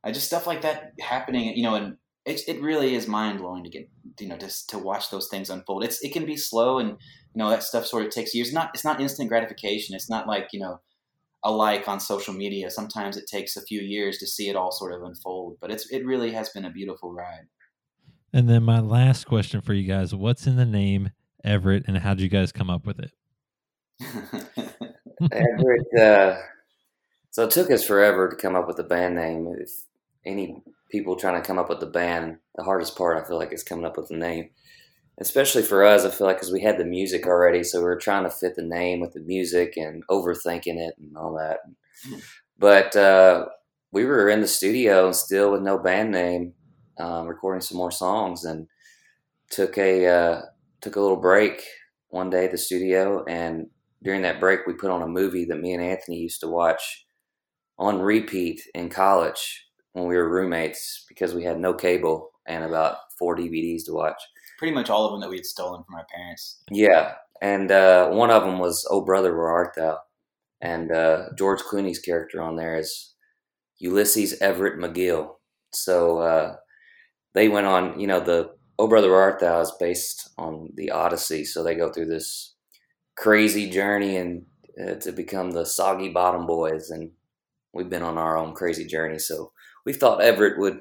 Uh, 0.02 0.12
just 0.12 0.26
stuff 0.26 0.46
like 0.46 0.62
that 0.62 0.92
happening, 0.98 1.54
you 1.56 1.62
know, 1.62 1.74
and 1.74 1.96
it, 2.24 2.42
it 2.46 2.60
really 2.60 2.94
is 2.94 3.06
mind 3.06 3.38
blowing 3.38 3.64
to 3.64 3.70
get 3.70 3.88
you 4.18 4.28
know 4.28 4.36
just 4.36 4.68
to 4.70 4.78
watch 4.78 5.10
those 5.10 5.28
things 5.28 5.50
unfold. 5.50 5.84
It's 5.84 6.02
it 6.02 6.12
can 6.12 6.26
be 6.26 6.36
slow 6.36 6.78
and 6.78 6.90
you 6.90 6.96
know 7.36 7.50
that 7.50 7.62
stuff 7.62 7.86
sort 7.86 8.04
of 8.04 8.10
takes 8.10 8.34
years. 8.34 8.52
Not 8.52 8.70
it's 8.74 8.84
not 8.84 9.00
instant 9.00 9.28
gratification. 9.28 9.94
It's 9.94 10.10
not 10.10 10.26
like 10.26 10.48
you 10.52 10.60
know 10.60 10.80
a 11.42 11.50
like 11.50 11.88
on 11.88 12.00
social 12.00 12.34
media. 12.34 12.70
Sometimes 12.70 13.16
it 13.16 13.26
takes 13.26 13.56
a 13.56 13.62
few 13.62 13.80
years 13.80 14.18
to 14.18 14.26
see 14.26 14.48
it 14.48 14.56
all 14.56 14.70
sort 14.70 14.92
of 14.92 15.02
unfold. 15.02 15.56
But 15.60 15.70
it's 15.70 15.88
it 15.90 16.04
really 16.04 16.32
has 16.32 16.50
been 16.50 16.64
a 16.64 16.70
beautiful 16.70 17.12
ride. 17.12 17.48
And 18.32 18.48
then 18.48 18.62
my 18.62 18.80
last 18.80 19.26
question 19.26 19.60
for 19.60 19.72
you 19.72 19.88
guys: 19.88 20.14
What's 20.14 20.46
in 20.46 20.56
the 20.56 20.66
name 20.66 21.10
Everette, 21.44 21.84
and 21.86 21.98
how 21.98 22.14
did 22.14 22.22
you 22.22 22.28
guys 22.28 22.52
come 22.52 22.70
up 22.70 22.86
with 22.86 23.00
it? 23.00 23.12
Everette. 25.22 25.98
Uh, 25.98 26.38
so 27.30 27.44
it 27.44 27.50
took 27.50 27.70
us 27.70 27.84
forever 27.84 28.28
to 28.28 28.36
come 28.36 28.56
up 28.56 28.66
with 28.66 28.78
a 28.78 28.84
band 28.84 29.14
name. 29.14 29.54
If 29.58 29.70
any 30.24 30.62
people 30.90 31.16
trying 31.16 31.40
to 31.40 31.46
come 31.46 31.58
up 31.58 31.68
with 31.68 31.80
the 31.80 31.86
band, 31.86 32.38
the 32.56 32.64
hardest 32.64 32.96
part 32.96 33.16
I 33.16 33.26
feel 33.26 33.38
like 33.38 33.52
is 33.52 33.62
coming 33.62 33.84
up 33.84 33.96
with 33.96 34.08
the 34.08 34.16
name. 34.16 34.50
Especially 35.18 35.62
for 35.62 35.84
us, 35.84 36.04
I 36.04 36.10
feel 36.10 36.26
like 36.26 36.36
because 36.36 36.52
we 36.52 36.62
had 36.62 36.78
the 36.78 36.84
music 36.84 37.26
already, 37.26 37.62
so 37.62 37.78
we 37.78 37.84
were 37.84 37.98
trying 37.98 38.24
to 38.24 38.30
fit 38.30 38.56
the 38.56 38.62
name 38.62 39.00
with 39.00 39.12
the 39.12 39.20
music 39.20 39.76
and 39.76 40.02
overthinking 40.08 40.78
it 40.78 40.94
and 40.98 41.16
all 41.16 41.34
that. 41.34 41.58
But 42.58 42.96
uh, 42.96 43.46
we 43.92 44.04
were 44.04 44.30
in 44.30 44.40
the 44.40 44.48
studio 44.48 45.12
still 45.12 45.52
with 45.52 45.62
no 45.62 45.78
band 45.78 46.10
name, 46.10 46.54
um, 46.98 47.26
recording 47.26 47.60
some 47.60 47.76
more 47.76 47.90
songs, 47.90 48.44
and 48.44 48.66
took 49.50 49.76
a 49.76 50.06
uh, 50.06 50.42
took 50.80 50.96
a 50.96 51.00
little 51.00 51.20
break 51.20 51.62
one 52.08 52.30
day 52.30 52.46
at 52.46 52.50
the 52.50 52.58
studio, 52.58 53.22
and 53.26 53.66
during 54.02 54.22
that 54.22 54.40
break, 54.40 54.60
we 54.66 54.72
put 54.72 54.90
on 54.90 55.02
a 55.02 55.06
movie 55.06 55.44
that 55.44 55.60
me 55.60 55.74
and 55.74 55.82
Anthony 55.82 56.18
used 56.18 56.40
to 56.40 56.48
watch 56.48 57.04
on 57.78 58.00
repeat 58.00 58.62
in 58.74 58.88
college 58.88 59.69
when 59.92 60.06
we 60.06 60.16
were 60.16 60.28
roommates 60.28 61.04
because 61.08 61.34
we 61.34 61.44
had 61.44 61.58
no 61.58 61.74
cable 61.74 62.30
and 62.46 62.64
about 62.64 62.96
four 63.18 63.36
DVDs 63.36 63.84
to 63.86 63.92
watch. 63.92 64.20
Pretty 64.58 64.74
much 64.74 64.90
all 64.90 65.06
of 65.06 65.12
them 65.12 65.20
that 65.20 65.30
we 65.30 65.36
had 65.36 65.46
stolen 65.46 65.82
from 65.84 65.96
our 65.96 66.06
parents. 66.14 66.62
Yeah, 66.70 67.14
and 67.40 67.70
uh, 67.70 68.08
one 68.10 68.30
of 68.30 68.42
them 68.42 68.58
was 68.58 68.86
"Oh 68.90 69.00
Brother, 69.00 69.34
Where 69.34 69.48
Art 69.48 69.74
Thou," 69.76 69.98
and 70.60 70.92
uh, 70.92 71.26
George 71.36 71.60
Clooney's 71.60 71.98
character 71.98 72.42
on 72.42 72.56
there 72.56 72.76
is 72.76 73.14
Ulysses 73.78 74.40
Everett 74.40 74.78
McGill. 74.78 75.36
So 75.72 76.18
uh, 76.18 76.56
they 77.34 77.48
went 77.48 77.66
on, 77.66 77.98
you 77.98 78.06
know, 78.06 78.20
the 78.20 78.50
"Oh 78.78 78.88
Brother, 78.88 79.10
Where 79.10 79.22
Art 79.22 79.40
Thou" 79.40 79.60
is 79.60 79.72
based 79.80 80.30
on 80.36 80.70
the 80.74 80.90
Odyssey, 80.90 81.44
so 81.44 81.62
they 81.62 81.74
go 81.74 81.90
through 81.90 82.06
this 82.06 82.54
crazy 83.16 83.70
journey 83.70 84.16
and 84.16 84.44
uh, 84.82 84.94
to 84.94 85.12
become 85.12 85.52
the 85.52 85.64
Soggy 85.64 86.10
Bottom 86.10 86.46
Boys, 86.46 86.90
and 86.90 87.12
we've 87.72 87.90
been 87.90 88.02
on 88.02 88.18
our 88.18 88.36
own 88.36 88.54
crazy 88.54 88.84
journey. 88.84 89.18
So 89.18 89.52
we 89.84 89.92
thought 89.92 90.20
Everette 90.20 90.58
would 90.58 90.80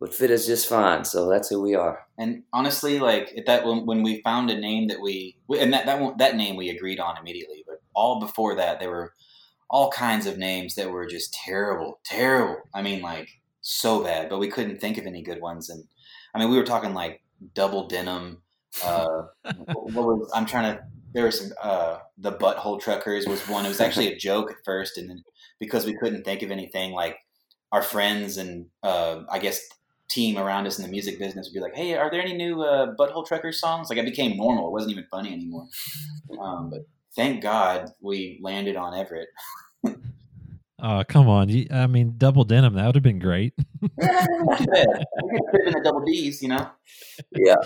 would 0.00 0.14
fit 0.14 0.30
us 0.30 0.46
just 0.46 0.68
fine. 0.68 1.04
So 1.04 1.28
that's 1.28 1.48
who 1.48 1.60
we 1.60 1.74
are. 1.74 2.06
And 2.16 2.44
honestly, 2.52 2.98
like 2.98 3.42
that 3.46 3.66
when, 3.66 3.84
when 3.84 4.02
we 4.02 4.22
found 4.22 4.50
a 4.50 4.58
name 4.58 4.88
that 4.88 5.00
we, 5.00 5.36
and 5.58 5.72
that 5.72 5.86
that 5.86 6.18
that 6.18 6.36
name 6.36 6.56
we 6.56 6.70
agreed 6.70 7.00
on 7.00 7.16
immediately. 7.18 7.64
But 7.66 7.82
all 7.94 8.20
before 8.20 8.54
that, 8.56 8.80
there 8.80 8.90
were 8.90 9.14
all 9.70 9.90
kinds 9.90 10.26
of 10.26 10.38
names 10.38 10.76
that 10.76 10.90
were 10.90 11.06
just 11.06 11.34
terrible, 11.34 12.00
terrible. 12.04 12.60
I 12.74 12.82
mean, 12.82 13.02
like 13.02 13.28
so 13.60 14.02
bad. 14.02 14.28
But 14.28 14.38
we 14.38 14.48
couldn't 14.48 14.80
think 14.80 14.98
of 14.98 15.06
any 15.06 15.22
good 15.22 15.40
ones. 15.40 15.68
And 15.68 15.84
I 16.34 16.38
mean, 16.38 16.50
we 16.50 16.56
were 16.56 16.64
talking 16.64 16.94
like 16.94 17.22
double 17.54 17.88
denim. 17.88 18.42
Uh, 18.84 19.22
what 19.72 19.92
was 19.92 20.30
I'm 20.34 20.46
trying 20.46 20.76
to. 20.76 20.82
There 21.14 21.24
was 21.24 21.40
some. 21.40 21.52
Uh, 21.60 21.98
the 22.18 22.32
butthole 22.32 22.80
truckers 22.80 23.26
was 23.26 23.40
one. 23.48 23.64
It 23.64 23.68
was 23.68 23.80
actually 23.80 24.12
a 24.12 24.16
joke 24.16 24.50
at 24.50 24.58
first, 24.64 24.98
and 24.98 25.08
then 25.08 25.24
because 25.58 25.86
we 25.86 25.96
couldn't 25.96 26.24
think 26.24 26.42
of 26.42 26.50
anything 26.50 26.92
like 26.92 27.16
our 27.72 27.82
friends 27.82 28.36
and 28.36 28.66
uh, 28.82 29.22
I 29.30 29.38
guess 29.38 29.68
team 30.08 30.38
around 30.38 30.66
us 30.66 30.78
in 30.78 30.84
the 30.84 30.90
music 30.90 31.18
business 31.18 31.48
would 31.48 31.54
be 31.54 31.60
like, 31.60 31.74
"Hey, 31.74 31.94
are 31.94 32.10
there 32.10 32.20
any 32.20 32.34
new 32.34 32.62
uh, 32.62 32.94
Butthole 32.94 33.26
Truckers 33.26 33.60
songs?" 33.60 33.90
Like 33.90 33.98
I 33.98 34.04
became 34.04 34.36
normal; 34.36 34.68
it 34.68 34.72
wasn't 34.72 34.92
even 34.92 35.06
funny 35.10 35.32
anymore. 35.32 35.66
Um, 36.38 36.68
but 36.68 36.80
thank 37.16 37.42
God 37.42 37.88
we 38.02 38.38
landed 38.42 38.76
on 38.76 38.92
Everette. 38.92 39.28
Oh, 40.80 41.02
come 41.08 41.26
on. 41.26 41.50
I 41.72 41.86
mean, 41.86 42.14
double 42.18 42.44
denim, 42.44 42.74
that 42.74 42.86
would 42.86 42.94
have 42.94 43.02
been 43.02 43.18
great. 43.18 43.52
yeah, 44.00 44.26
fit 44.26 45.66
in 45.66 45.72
the 45.72 45.80
double 45.82 46.04
D's, 46.04 46.40
you 46.40 46.48
know? 46.48 46.70
Yeah. 47.34 47.56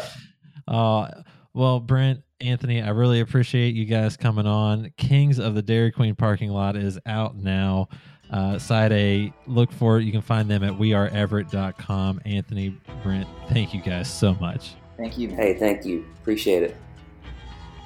Uh, 0.66 1.08
well, 1.52 1.80
Brent, 1.80 2.22
Anthony, 2.40 2.80
I 2.80 2.88
really 2.90 3.20
appreciate 3.20 3.74
you 3.74 3.84
guys 3.84 4.16
coming 4.16 4.46
on. 4.46 4.92
Kings 4.96 5.38
of 5.38 5.54
the 5.54 5.60
Dairy 5.60 5.92
Queen 5.92 6.14
parking 6.14 6.50
lot 6.50 6.74
is 6.76 6.98
out 7.04 7.36
now. 7.36 7.88
Uh, 8.32 8.58
side 8.58 8.92
A, 8.92 9.32
look 9.46 9.70
for 9.70 9.98
it. 9.98 10.04
You 10.04 10.12
can 10.12 10.22
find 10.22 10.50
them 10.50 10.64
at 10.64 10.72
weareeverette.com. 10.72 12.22
Anthony, 12.24 12.80
Brent, 13.02 13.28
thank 13.48 13.74
you 13.74 13.82
guys 13.82 14.12
so 14.12 14.34
much. 14.34 14.74
Thank 14.96 15.18
you. 15.18 15.28
Hey, 15.28 15.58
thank 15.58 15.84
you. 15.84 16.06
Appreciate 16.20 16.62
it. 16.62 16.76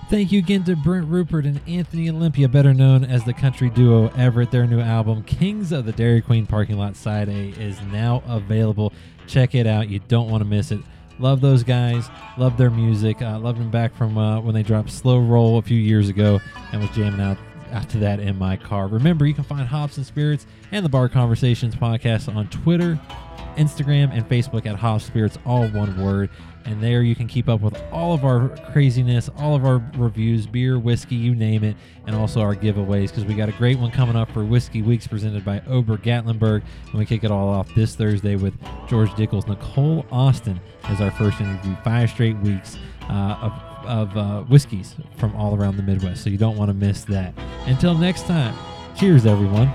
Thank 0.08 0.30
you 0.30 0.38
again 0.38 0.62
to 0.64 0.76
Brent 0.76 1.08
Rupard 1.08 1.46
and 1.46 1.60
Anthony 1.66 2.08
Olympia, 2.08 2.48
better 2.48 2.72
known 2.72 3.04
as 3.04 3.24
the 3.24 3.32
country 3.32 3.70
duo 3.70 4.08
Everette. 4.10 4.52
Their 4.52 4.66
new 4.66 4.80
album, 4.80 5.24
Kings 5.24 5.72
of 5.72 5.84
the 5.84 5.90
Dairy 5.90 6.20
Queen 6.20 6.46
Parking 6.46 6.78
Lot 6.78 6.94
Side 6.94 7.28
A, 7.28 7.48
is 7.60 7.80
now 7.90 8.22
available. 8.28 8.92
Check 9.26 9.56
it 9.56 9.66
out. 9.66 9.88
You 9.88 9.98
don't 9.98 10.30
want 10.30 10.44
to 10.44 10.48
miss 10.48 10.70
it. 10.70 10.78
Love 11.18 11.40
those 11.40 11.64
guys. 11.64 12.08
Love 12.38 12.56
their 12.56 12.70
music. 12.70 13.20
Uh, 13.20 13.38
loved 13.40 13.58
them 13.58 13.70
back 13.70 13.96
from 13.96 14.16
uh, 14.16 14.40
when 14.40 14.54
they 14.54 14.62
dropped 14.62 14.90
Slow 14.90 15.18
Roll 15.18 15.58
a 15.58 15.62
few 15.62 15.78
years 15.78 16.08
ago 16.08 16.40
and 16.70 16.80
was 16.80 16.90
jamming 16.90 17.20
out 17.20 17.38
after 17.72 17.98
that 18.00 18.20
in 18.20 18.38
my 18.38 18.56
car. 18.56 18.88
Remember, 18.88 19.26
you 19.26 19.34
can 19.34 19.44
find 19.44 19.66
Hops 19.66 19.96
and 19.96 20.06
Spirits 20.06 20.46
and 20.72 20.84
the 20.84 20.88
Bar 20.88 21.08
Conversations 21.08 21.74
podcast 21.74 22.34
on 22.34 22.48
Twitter, 22.48 22.98
Instagram, 23.56 24.12
and 24.12 24.28
Facebook 24.28 24.66
at 24.66 24.76
Hops 24.76 25.04
Spirits, 25.04 25.38
all 25.44 25.66
one 25.68 26.02
word. 26.02 26.30
And 26.64 26.82
there 26.82 27.02
you 27.02 27.14
can 27.14 27.28
keep 27.28 27.48
up 27.48 27.60
with 27.60 27.80
all 27.92 28.12
of 28.12 28.24
our 28.24 28.48
craziness, 28.72 29.30
all 29.36 29.54
of 29.54 29.64
our 29.64 29.80
reviews, 29.96 30.48
beer, 30.48 30.80
whiskey, 30.80 31.14
you 31.14 31.32
name 31.32 31.62
it, 31.62 31.76
and 32.06 32.16
also 32.16 32.40
our 32.40 32.56
giveaways 32.56 33.08
because 33.08 33.24
we 33.24 33.34
got 33.34 33.48
a 33.48 33.52
great 33.52 33.78
one 33.78 33.92
coming 33.92 34.16
up 34.16 34.28
for 34.32 34.44
Whiskey 34.44 34.82
Weeks 34.82 35.06
presented 35.06 35.44
by 35.44 35.62
Ober 35.68 35.96
Gatlinburg. 35.96 36.62
And 36.86 36.94
we 36.94 37.06
kick 37.06 37.22
it 37.22 37.30
all 37.30 37.48
off 37.48 37.72
this 37.76 37.94
Thursday 37.94 38.34
with 38.34 38.54
George 38.88 39.10
Dickel's 39.10 39.46
Nicole 39.46 40.04
Austin 40.10 40.60
as 40.84 41.00
our 41.00 41.12
first 41.12 41.40
interview. 41.40 41.76
Five 41.84 42.10
straight 42.10 42.36
weeks 42.38 42.76
uh, 43.08 43.38
of 43.40 43.52
of 43.86 44.16
uh, 44.16 44.42
whiskeys 44.42 44.94
from 45.16 45.34
all 45.36 45.56
around 45.56 45.76
the 45.76 45.82
Midwest. 45.82 46.22
So 46.24 46.30
you 46.30 46.38
don't 46.38 46.56
want 46.56 46.68
to 46.68 46.74
miss 46.74 47.04
that. 47.04 47.34
Until 47.66 47.96
next 47.96 48.26
time, 48.26 48.54
cheers, 48.96 49.26
everyone. 49.26 49.72